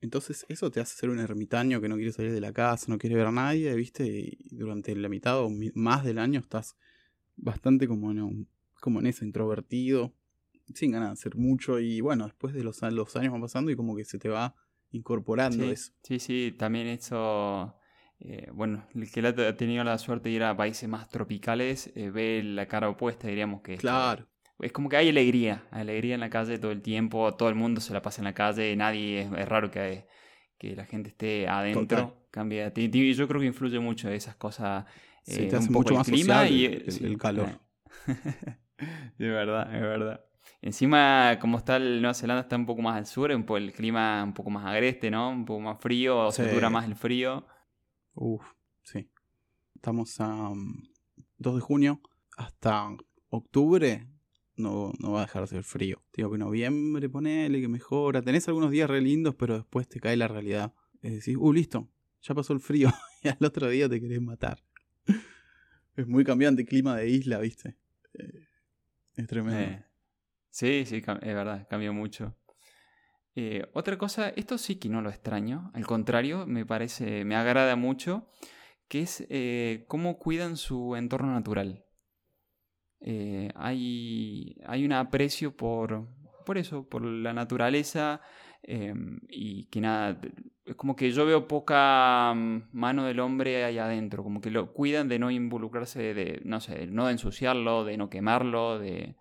Entonces 0.00 0.46
eso 0.48 0.70
te 0.70 0.80
hace 0.80 0.96
ser 0.96 1.10
un 1.10 1.18
ermitaño 1.18 1.80
que 1.80 1.88
no 1.88 1.96
quiere 1.96 2.12
salir 2.12 2.32
de 2.32 2.40
la 2.40 2.52
casa, 2.52 2.86
no 2.88 2.98
quiere 2.98 3.16
ver 3.16 3.26
a 3.26 3.32
nadie, 3.32 3.74
¿viste? 3.74 4.06
Y 4.06 4.38
durante 4.56 4.94
la 4.94 5.08
mitad 5.08 5.40
o 5.40 5.50
más 5.74 6.04
del 6.04 6.18
año 6.18 6.40
estás 6.40 6.76
bastante 7.36 7.88
como 7.88 8.10
en, 8.10 8.22
un- 8.22 8.48
como 8.80 9.00
en 9.00 9.06
eso, 9.06 9.24
introvertido, 9.24 10.14
sin 10.74 10.92
ganas 10.92 11.08
de 11.08 11.12
hacer 11.14 11.36
mucho, 11.36 11.80
y 11.80 12.00
bueno, 12.00 12.24
después 12.26 12.54
de 12.54 12.62
los, 12.62 12.82
años 12.82 13.32
van 13.32 13.40
pasando 13.40 13.70
y 13.70 13.76
como 13.76 13.96
que 13.96 14.04
se 14.04 14.18
te 14.18 14.28
va 14.28 14.54
incorporando 14.90 15.64
Sí, 15.64 15.72
eso. 15.72 15.92
sí, 16.02 16.18
sí, 16.18 16.54
también 16.58 16.86
eso, 16.86 17.74
eh, 18.20 18.48
bueno, 18.52 18.84
el 18.94 19.10
que 19.10 19.20
ha 19.26 19.56
tenido 19.56 19.84
la 19.84 19.98
suerte 19.98 20.28
de 20.28 20.34
ir 20.36 20.42
a 20.42 20.56
países 20.56 20.88
más 20.88 21.08
tropicales 21.08 21.92
eh, 21.94 22.10
ve 22.10 22.42
la 22.44 22.66
cara 22.66 22.88
opuesta, 22.88 23.28
diríamos 23.28 23.62
que... 23.62 23.76
Claro. 23.76 24.26
Es 24.58 24.72
como 24.72 24.90
que 24.90 24.98
hay 24.98 25.08
alegría, 25.08 25.64
alegría 25.70 26.14
en 26.14 26.20
la 26.20 26.28
calle 26.28 26.58
todo 26.58 26.70
el 26.70 26.82
tiempo, 26.82 27.34
todo 27.34 27.48
el 27.48 27.54
mundo 27.54 27.80
se 27.80 27.94
la 27.94 28.02
pasa 28.02 28.20
en 28.20 28.26
la 28.26 28.34
calle, 28.34 28.76
nadie, 28.76 29.22
es, 29.22 29.32
es 29.32 29.48
raro 29.48 29.70
que, 29.70 30.04
que 30.58 30.76
la 30.76 30.84
gente 30.84 31.08
esté 31.08 31.48
adentro, 31.48 31.82
Total. 31.98 32.14
cambia. 32.30 32.70
ti- 32.74 33.14
Yo 33.14 33.26
creo 33.26 33.40
que 33.40 33.46
influye 33.46 33.78
mucho 33.78 34.10
esas 34.10 34.36
cosas, 34.36 34.84
Sí, 35.22 35.44
eh, 35.44 35.48
te 35.48 35.56
hace 35.56 35.68
un 35.68 35.72
poco 35.72 35.78
mucho 35.78 35.94
el 35.94 35.98
más 35.98 36.06
clima 36.06 36.48
y 36.48 36.64
el- 36.66 36.90
sí, 36.92 37.04
el 37.06 37.16
calor. 37.16 37.48
de 39.18 39.28
verdad, 39.28 39.74
es 39.74 39.80
verdad. 39.80 40.20
Encima, 40.62 41.38
como 41.40 41.56
está 41.58 41.76
el 41.76 42.02
Nueva 42.02 42.12
Zelanda, 42.14 42.42
está 42.42 42.56
un 42.56 42.66
poco 42.66 42.82
más 42.82 42.96
al 42.96 43.06
sur, 43.06 43.30
el 43.32 43.72
clima 43.72 44.22
un 44.22 44.34
poco 44.34 44.50
más 44.50 44.66
agreste, 44.66 45.10
¿no? 45.10 45.30
Un 45.30 45.44
poco 45.46 45.60
más 45.60 45.78
frío, 45.80 46.26
o 46.26 46.32
se 46.32 46.52
dura 46.52 46.68
más 46.68 46.84
el 46.86 46.96
frío. 46.96 47.46
Uf, 48.14 48.44
sí. 48.82 49.10
Estamos 49.74 50.20
a 50.20 50.50
mm, 50.50 50.88
2 51.38 51.54
de 51.54 51.60
junio. 51.60 52.00
Hasta 52.36 52.88
octubre 53.28 54.06
no, 54.56 54.92
no 54.98 55.12
va 55.12 55.20
a 55.20 55.26
dejar 55.26 55.42
de 55.42 55.48
ser 55.48 55.64
frío. 55.64 56.02
Digo 56.14 56.30
que 56.30 56.38
noviembre, 56.38 57.08
ponele 57.08 57.60
que 57.60 57.68
mejora. 57.68 58.22
Tenés 58.22 58.46
algunos 58.48 58.70
días 58.70 58.88
re 58.88 59.00
lindos, 59.00 59.34
pero 59.34 59.56
después 59.56 59.88
te 59.88 60.00
cae 60.00 60.16
la 60.16 60.28
realidad. 60.28 60.74
Es 61.02 61.12
decir, 61.12 61.38
uh, 61.38 61.52
listo, 61.52 61.88
ya 62.22 62.34
pasó 62.34 62.52
el 62.52 62.60
frío. 62.60 62.90
y 63.22 63.28
al 63.28 63.38
otro 63.40 63.68
día 63.68 63.88
te 63.88 64.00
querés 64.00 64.20
matar. 64.20 64.62
es 65.96 66.06
muy 66.06 66.24
cambiante 66.24 66.62
el 66.62 66.68
clima 66.68 66.96
de 66.96 67.08
isla, 67.08 67.38
¿viste? 67.38 67.76
Eh, 68.14 68.46
es 69.16 69.26
tremendo. 69.26 69.60
Eh, 69.60 69.84
sí, 70.50 70.84
sí, 70.86 70.96
es 70.96 71.34
verdad, 71.34 71.66
cambió 71.68 71.92
mucho. 71.92 72.36
Eh, 73.36 73.64
otra 73.74 73.96
cosa, 73.96 74.30
esto 74.30 74.58
sí 74.58 74.76
que 74.76 74.88
no 74.88 75.02
lo 75.02 75.10
extraño, 75.10 75.70
al 75.74 75.86
contrario, 75.86 76.46
me 76.46 76.66
parece, 76.66 77.24
me 77.24 77.36
agrada 77.36 77.76
mucho, 77.76 78.28
que 78.88 79.02
es 79.02 79.24
eh, 79.30 79.84
cómo 79.88 80.18
cuidan 80.18 80.56
su 80.56 80.96
entorno 80.96 81.32
natural. 81.32 81.84
Eh, 83.00 83.50
hay, 83.54 84.56
hay 84.66 84.84
un 84.84 84.92
aprecio 84.92 85.56
por, 85.56 86.08
por 86.44 86.58
eso, 86.58 86.88
por 86.88 87.02
la 87.04 87.32
naturaleza 87.32 88.20
y 89.28 89.64
que 89.64 89.80
nada, 89.80 90.20
es 90.66 90.76
como 90.76 90.94
que 90.94 91.10
yo 91.10 91.24
veo 91.26 91.48
poca 91.48 92.32
mano 92.72 93.04
del 93.04 93.20
hombre 93.20 93.64
ahí 93.64 93.78
adentro, 93.78 94.22
como 94.22 94.40
que 94.40 94.50
lo 94.50 94.72
cuidan 94.72 95.08
de 95.08 95.18
no 95.18 95.30
involucrarse, 95.30 96.14
de, 96.14 96.40
no 96.44 96.60
sé, 96.60 96.74
de 96.74 96.86
no 96.86 97.08
ensuciarlo, 97.10 97.84
de 97.84 97.96
no 97.96 98.10
quemarlo, 98.10 98.78
de, 98.78 99.16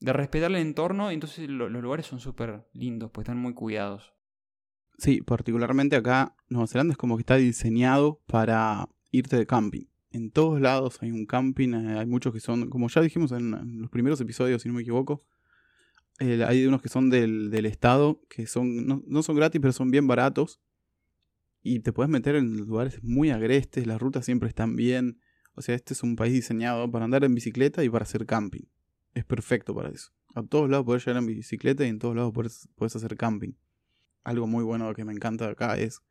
de 0.00 0.12
respetar 0.12 0.50
el 0.50 0.56
entorno, 0.58 1.10
entonces 1.10 1.48
lo- 1.48 1.68
los 1.68 1.82
lugares 1.82 2.06
son 2.06 2.20
súper 2.20 2.66
lindos, 2.72 3.10
pues 3.12 3.24
están 3.24 3.38
muy 3.38 3.54
cuidados. 3.54 4.12
Sí, 4.98 5.20
particularmente 5.22 5.96
acá, 5.96 6.36
Nueva 6.48 6.66
Zelanda 6.66 6.92
es 6.92 6.98
como 6.98 7.16
que 7.16 7.22
está 7.22 7.36
diseñado 7.36 8.20
para 8.26 8.88
irte 9.10 9.36
de 9.36 9.46
camping. 9.46 9.86
En 10.10 10.30
todos 10.30 10.60
lados 10.60 10.98
hay 11.02 11.10
un 11.10 11.26
camping, 11.26 11.74
eh, 11.74 11.98
hay 11.98 12.06
muchos 12.06 12.32
que 12.32 12.38
son, 12.40 12.70
como 12.70 12.88
ya 12.88 13.00
dijimos 13.00 13.32
en, 13.32 13.54
en 13.54 13.80
los 13.80 13.90
primeros 13.90 14.20
episodios, 14.20 14.62
si 14.62 14.68
no 14.68 14.74
me 14.74 14.82
equivoco, 14.82 15.24
eh, 16.20 16.44
hay 16.46 16.64
unos 16.66 16.80
que 16.80 16.88
son 16.88 17.10
del, 17.10 17.50
del 17.50 17.66
estado, 17.66 18.20
que 18.28 18.46
son 18.46 18.86
no, 18.86 19.02
no 19.06 19.22
son 19.24 19.34
gratis, 19.34 19.60
pero 19.60 19.72
son 19.72 19.90
bien 19.90 20.06
baratos. 20.06 20.60
Y 21.62 21.80
te 21.80 21.92
puedes 21.92 22.10
meter 22.10 22.36
en 22.36 22.56
lugares 22.58 23.02
muy 23.02 23.30
agrestes, 23.30 23.86
las 23.86 24.00
rutas 24.00 24.24
siempre 24.26 24.48
están 24.48 24.76
bien. 24.76 25.18
O 25.54 25.62
sea, 25.62 25.74
este 25.74 25.94
es 25.94 26.02
un 26.02 26.14
país 26.14 26.32
diseñado 26.34 26.88
para 26.90 27.06
andar 27.06 27.24
en 27.24 27.34
bicicleta 27.34 27.82
y 27.82 27.88
para 27.88 28.04
hacer 28.04 28.26
camping. 28.26 28.64
Es 29.14 29.24
perfecto 29.24 29.74
para 29.74 29.88
eso. 29.88 30.10
A 30.34 30.42
todos 30.42 30.68
lados 30.68 30.84
puedes 30.84 31.06
llegar 31.06 31.22
en 31.22 31.26
bicicleta 31.26 31.84
y 31.84 31.88
en 31.88 31.98
todos 31.98 32.16
lados 32.16 32.32
puedes 32.74 32.96
hacer 32.96 33.16
camping 33.16 33.54
algo 34.24 34.46
muy 34.46 34.64
bueno 34.64 34.92
que 34.94 35.04
me 35.04 35.12
encanta 35.12 35.48
acá 35.48 35.76
es 35.78 36.02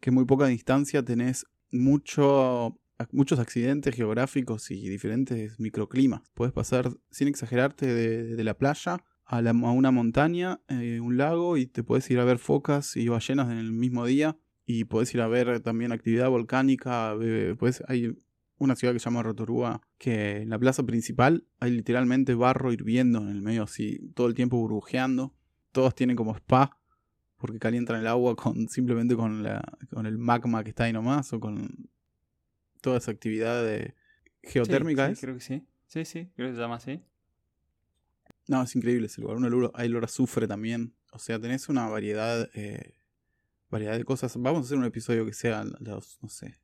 que 0.00 0.10
muy 0.10 0.24
poca 0.26 0.46
distancia 0.46 1.02
tenés 1.02 1.46
mucho, 1.70 2.78
muchos 3.12 3.38
accidentes 3.38 3.94
geográficos 3.94 4.70
y 4.70 4.88
diferentes 4.88 5.58
microclimas. 5.58 6.22
Puedes 6.34 6.52
pasar, 6.52 6.90
sin 7.10 7.28
exagerarte, 7.28 7.86
de, 7.86 8.44
la 8.44 8.58
playa 8.58 8.98
a, 9.24 9.40
la, 9.40 9.50
a 9.50 9.70
una 9.70 9.90
montaña, 9.90 10.60
eh, 10.68 11.00
un 11.00 11.16
lago, 11.16 11.56
y 11.56 11.66
te 11.66 11.82
puedes 11.82 12.10
ir 12.10 12.18
a 12.18 12.24
ver 12.24 12.38
focas 12.38 12.94
y 12.96 13.08
ballenas 13.08 13.50
en 13.50 13.56
el 13.58 13.72
mismo 13.72 14.04
día. 14.04 14.36
Y 14.66 14.84
puedes 14.84 15.14
ir 15.14 15.20
a 15.22 15.28
ver 15.28 15.60
también 15.60 15.92
actividad 15.92 16.28
volcánica. 16.28 17.14
Pues 17.58 17.82
hay 17.88 18.18
una 18.58 18.76
ciudad 18.76 18.92
que 18.94 18.98
se 18.98 19.04
llama 19.04 19.22
Rotorua, 19.22 19.82
que 19.98 20.38
en 20.38 20.48
la 20.48 20.58
plaza 20.58 20.82
principal 20.82 21.46
hay 21.60 21.72
literalmente 21.72 22.34
barro 22.34 22.72
hirviendo 22.72 23.20
en 23.20 23.28
el 23.28 23.42
medio, 23.42 23.64
así 23.64 24.10
todo 24.14 24.26
el 24.26 24.34
tiempo 24.34 24.56
burbujeando. 24.56 25.34
Todos 25.72 25.94
tienen 25.94 26.16
como 26.16 26.34
spa, 26.34 26.78
porque 27.36 27.58
calientan 27.58 28.00
el 28.00 28.06
agua 28.06 28.34
con 28.34 28.68
simplemente 28.68 29.14
con, 29.14 29.42
la, 29.42 29.62
con 29.90 30.06
el 30.06 30.18
magma 30.18 30.64
que 30.64 30.70
está 30.70 30.84
ahí 30.84 30.92
nomás, 30.92 31.32
o 31.32 31.40
con 31.40 31.90
toda 32.80 32.98
esa 32.98 33.10
actividad 33.10 33.62
de 33.62 33.94
geotérmica. 34.42 35.14
Sí, 35.14 35.20
creo 35.20 35.34
que 35.34 35.40
sí. 35.40 35.66
Sí, 35.86 36.04
sí, 36.04 36.30
creo 36.34 36.48
que 36.48 36.54
se 36.54 36.60
llama 36.60 36.76
así. 36.76 37.02
No, 38.48 38.62
es 38.62 38.74
increíble 38.76 39.06
ese 39.06 39.20
lugar. 39.20 39.36
Un 39.36 39.44
olor, 39.44 39.72
hay 39.74 39.88
olor 39.88 40.04
azufre 40.04 40.46
también. 40.46 40.94
O 41.12 41.18
sea, 41.18 41.38
tenés 41.40 41.68
una 41.68 41.88
variedad, 41.88 42.48
eh, 42.54 42.94
variedad 43.70 43.96
de 43.96 44.04
cosas. 44.04 44.36
Vamos 44.36 44.62
a 44.62 44.64
hacer 44.66 44.78
un 44.78 44.84
episodio 44.84 45.26
que 45.26 45.32
sea 45.32 45.64
los, 45.80 46.18
no 46.22 46.28
sé, 46.28 46.60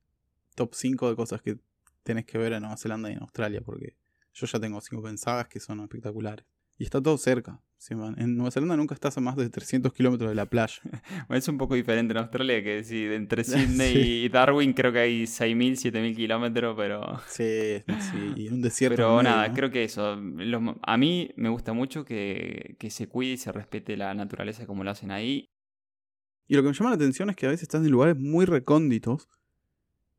top 0.55 0.75
5 0.75 1.11
de 1.11 1.17
cosas 1.17 1.43
que 1.43 1.59
tenés 2.03 2.25
que 2.25 2.39
ver 2.39 2.53
en 2.53 2.63
Nueva 2.63 2.77
Zelanda 2.77 3.11
y 3.11 3.15
en 3.15 3.21
Australia, 3.21 3.61
porque 3.65 3.97
yo 4.33 4.47
ya 4.47 4.61
tengo 4.61 4.81
cinco 4.81 5.03
pensadas 5.03 5.49
que 5.49 5.61
son 5.61 5.81
espectaculares. 5.81 6.47
Y 6.79 6.85
está 6.85 7.01
todo 7.01 7.19
cerca. 7.19 7.61
En 7.91 8.37
Nueva 8.37 8.53
Zelanda 8.53 8.77
nunca 8.77 8.95
estás 8.95 9.19
a 9.19 9.21
más 9.21 9.37
de 9.37 9.51
300 9.51 9.93
kilómetros 9.93 10.31
de 10.31 10.37
la 10.37 10.47
playa. 10.47 10.81
es 11.31 11.49
un 11.49 11.59
poco 11.59 11.75
diferente 11.75 12.13
en 12.13 12.19
Australia, 12.19 12.63
que 12.63 12.85
si 12.85 13.05
entre 13.07 13.43
Sydney 13.45 14.25
y 14.25 14.29
Darwin 14.29 14.73
creo 14.73 14.93
que 14.93 15.01
hay 15.01 15.23
6.000, 15.25 15.93
7.000 15.93 16.17
kilómetros, 16.17 16.75
pero... 16.77 17.21
Sí, 17.29 17.83
sí, 17.87 18.33
y 18.37 18.49
un 18.49 18.63
desierto. 18.63 18.97
Pero 18.97 19.23
nada, 19.23 19.53
creo 19.53 19.71
que 19.71 19.85
eso. 19.85 20.17
a 20.83 20.97
mí 20.97 21.31
me 21.37 21.49
gusta 21.49 21.73
mucho 21.73 22.05
que, 22.05 22.77
que 22.79 22.91
se 22.91 23.09
cuide 23.09 23.33
y 23.33 23.39
se 23.39 23.51
respete 23.51 23.97
la 23.97 24.15
naturaleza 24.15 24.67
como 24.67 24.85
lo 24.85 24.91
hacen 24.91 25.11
ahí. 25.11 25.47
Y 26.47 26.55
lo 26.55 26.63
que 26.63 26.69
me 26.69 26.75
llama 26.75 26.91
la 26.91 26.97
atención 26.97 27.31
es 27.31 27.37
que 27.37 27.47
a 27.47 27.51
veces 27.51 27.63
estás 27.63 27.85
en 27.85 27.91
lugares 27.91 28.17
muy 28.17 28.45
recónditos 28.45 29.29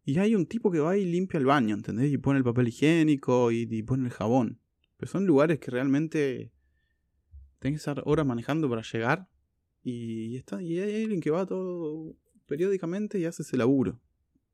y 0.06 0.20
hay 0.20 0.36
un 0.36 0.46
tipo 0.46 0.70
que 0.70 0.80
va 0.80 0.98
y 0.98 1.06
limpia 1.06 1.38
el 1.38 1.46
baño, 1.46 1.76
¿entendés? 1.76 2.12
Y 2.12 2.18
pone 2.18 2.38
el 2.38 2.44
papel 2.44 2.68
higiénico 2.68 3.52
y, 3.52 3.84
pone 3.84 4.06
el 4.06 4.12
jabón. 4.12 4.60
Pero 4.98 5.12
son 5.12 5.26
lugares 5.26 5.60
que 5.60 5.72
realmente 5.72 6.52
tenés 7.60 7.76
que 7.76 7.90
estar 7.90 8.02
horas 8.06 8.26
manejando 8.26 8.70
para 8.70 8.82
llegar. 8.82 9.30
Y, 9.82 10.36
está, 10.36 10.62
y 10.62 10.80
hay 10.80 11.04
alguien 11.04 11.22
que 11.22 11.32
va 11.32 11.46
todo 11.46 12.16
periódicamente 12.48 13.18
y 13.18 13.26
hace 13.26 13.44
ese 13.44 13.56
laburo. 13.56 14.02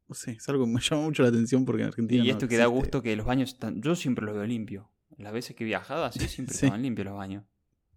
No 0.08 0.16
sé, 0.16 0.32
es 0.32 0.48
algo 0.50 0.66
que 0.66 0.72
me 0.72 0.82
llama 0.82 1.04
mucho 1.04 1.24
la 1.24 1.30
atención 1.30 1.66
porque 1.66 1.82
en 1.82 1.88
Argentina. 1.88 2.24
Y 2.24 2.30
esto 2.30 2.48
que 2.48 2.58
da 2.58 2.68
gusto 2.68 3.02
que 3.02 3.16
los 3.16 3.26
baños 3.26 3.54
están. 3.54 3.82
Yo 3.82 3.96
siempre 3.96 4.26
los 4.26 4.36
veo 4.36 4.46
limpios. 4.46 4.86
Las 5.18 5.34
veces 5.34 5.56
que 5.56 5.64
he 5.64 5.68
viajado 5.68 6.06
así 6.06 6.20
siempre 6.28 6.54
estaban 6.54 6.84
limpios 6.84 7.06
los 7.06 7.18
baños. 7.18 7.44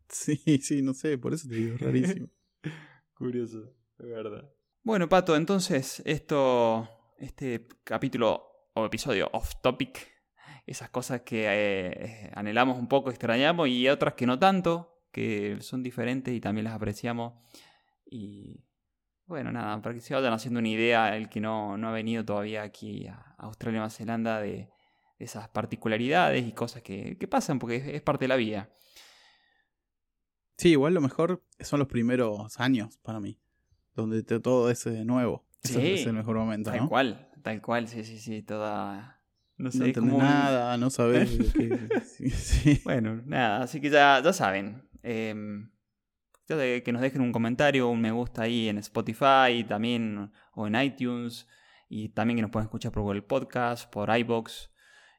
Sí, 0.08 0.36
sí, 0.62 0.82
no 0.82 0.94
sé, 0.94 1.18
por 1.18 1.34
eso 1.34 1.48
te 1.48 1.54
digo, 1.54 1.76
rarísimo. 1.78 2.28
Curioso, 3.14 3.74
de 3.98 4.06
verdad. 4.06 4.50
Bueno, 4.82 5.08
Pato, 5.08 5.36
entonces 5.36 6.02
esto 6.04 6.88
este 7.18 7.68
capítulo 7.84 8.70
o 8.74 8.86
episodio 8.86 9.28
off 9.32 9.54
topic, 9.62 10.08
esas 10.66 10.90
cosas 10.90 11.22
que 11.22 11.46
eh, 11.48 12.30
anhelamos 12.34 12.78
un 12.78 12.88
poco, 12.88 13.10
extrañamos 13.10 13.68
y 13.68 13.88
otras 13.88 14.14
que 14.14 14.26
no 14.26 14.38
tanto, 14.38 15.04
que 15.10 15.58
son 15.60 15.82
diferentes 15.82 16.34
y 16.34 16.40
también 16.40 16.64
las 16.64 16.74
apreciamos. 16.74 17.34
Y 18.04 18.64
bueno, 19.26 19.52
nada, 19.52 19.80
para 19.82 19.94
que 19.94 20.00
se 20.00 20.14
vayan 20.14 20.32
haciendo 20.32 20.60
una 20.60 20.68
idea, 20.68 21.16
el 21.16 21.28
que 21.28 21.40
no, 21.40 21.76
no 21.76 21.88
ha 21.88 21.92
venido 21.92 22.24
todavía 22.24 22.62
aquí 22.62 23.06
a 23.06 23.34
Australia 23.38 23.76
y 23.76 23.78
Nueva 23.78 23.90
Zelanda, 23.90 24.40
de, 24.40 24.70
esas 25.22 25.48
particularidades 25.48 26.46
y 26.46 26.52
cosas 26.52 26.82
que, 26.82 27.16
pasan, 27.30 27.58
porque 27.58 27.94
es, 27.94 28.02
parte 28.02 28.24
de 28.24 28.28
la 28.28 28.36
vida. 28.36 28.70
Sí, 30.58 30.70
igual 30.70 30.94
lo 30.94 31.00
mejor 31.00 31.44
son 31.60 31.78
los 31.78 31.88
primeros 31.88 32.58
años 32.60 32.98
para 32.98 33.20
mí, 33.20 33.38
donde 33.94 34.22
todo 34.22 34.70
es 34.70 34.84
de 34.84 35.04
nuevo. 35.04 35.46
Sí, 35.62 35.92
es 35.92 36.06
el 36.06 36.14
mejor 36.14 36.36
momento, 36.36 36.70
tal 36.70 36.88
cual, 36.88 37.30
tal 37.42 37.62
cual, 37.62 37.88
sí, 37.88 38.04
sí, 38.04 38.18
sí, 38.18 38.42
toda... 38.42 39.20
No 39.58 39.70
sé, 39.70 39.92
no 39.92 40.18
nada, 40.18 40.76
no 40.76 40.90
sabes 40.90 41.38
Bueno, 42.84 43.22
nada, 43.26 43.62
así 43.62 43.80
que 43.80 43.90
ya, 43.90 44.20
ya 44.22 44.32
saben. 44.32 44.88
Eh, 45.02 45.34
que 46.46 46.92
nos 46.92 47.02
dejen 47.02 47.22
un 47.22 47.32
comentario, 47.32 47.88
un 47.88 48.00
me 48.00 48.10
gusta 48.10 48.42
ahí 48.42 48.68
en 48.68 48.78
Spotify 48.78 49.64
también, 49.66 50.32
o 50.54 50.66
en 50.66 50.74
iTunes, 50.74 51.46
y 51.88 52.10
también 52.10 52.36
que 52.36 52.42
nos 52.42 52.50
pueden 52.50 52.66
escuchar 52.66 52.92
por 52.92 53.02
Google 53.02 53.22
Podcast, 53.22 53.90
por 53.90 54.14
iBox, 54.16 54.70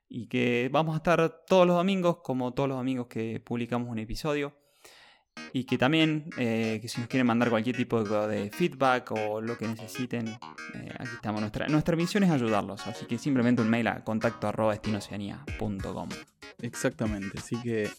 y 0.08 0.27
que 0.27 0.69
vamos 0.71 0.93
a 0.93 0.97
estar 0.97 1.43
todos 1.47 1.65
los 1.65 1.75
domingos, 1.75 2.17
como 2.23 2.53
todos 2.53 2.69
los 2.69 2.77
domingos 2.77 3.08
que 3.08 3.39
publicamos 3.39 3.89
un 3.89 3.99
episodio. 3.99 4.56
Y 5.52 5.65
que 5.65 5.78
también, 5.78 6.30
eh, 6.38 6.80
que 6.82 6.88
si 6.88 7.00
nos 7.00 7.08
quieren 7.08 7.28
mandar 7.28 7.50
cualquier 7.50 7.76
tipo 7.76 8.04
de, 8.04 8.50
feedback 8.50 9.12
o 9.12 9.39
lo 9.39 9.58
que 9.58 9.67
necesiten, 9.67 10.28
eh, 10.28 10.89
aquí 10.98 11.12
estamos. 11.13 11.41
Nuestra, 11.41 11.67
nuestra 11.67 11.96
misión 11.96 12.24
es 12.24 12.32
ayudarlos, 12.32 12.88
así 12.88 13.06
que 13.06 13.19
simplemente 13.19 13.62
un 13.62 13.69
mail 13.69 13.88
a 13.88 14.04
contacto 14.04 14.48
arroba 14.48 14.76
Exactamente, 16.60 17.38
así 17.38 17.62
que 17.62 17.89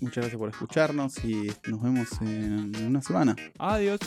muchas 0.00 0.22
gracias 0.22 0.38
por 0.38 0.48
escucharnos 0.48 1.22
y 1.24 1.52
nos 1.68 1.82
vemos 1.82 2.08
en 2.22 2.72
una 2.86 3.02
semana. 3.02 3.36
Adiós. 3.58 4.00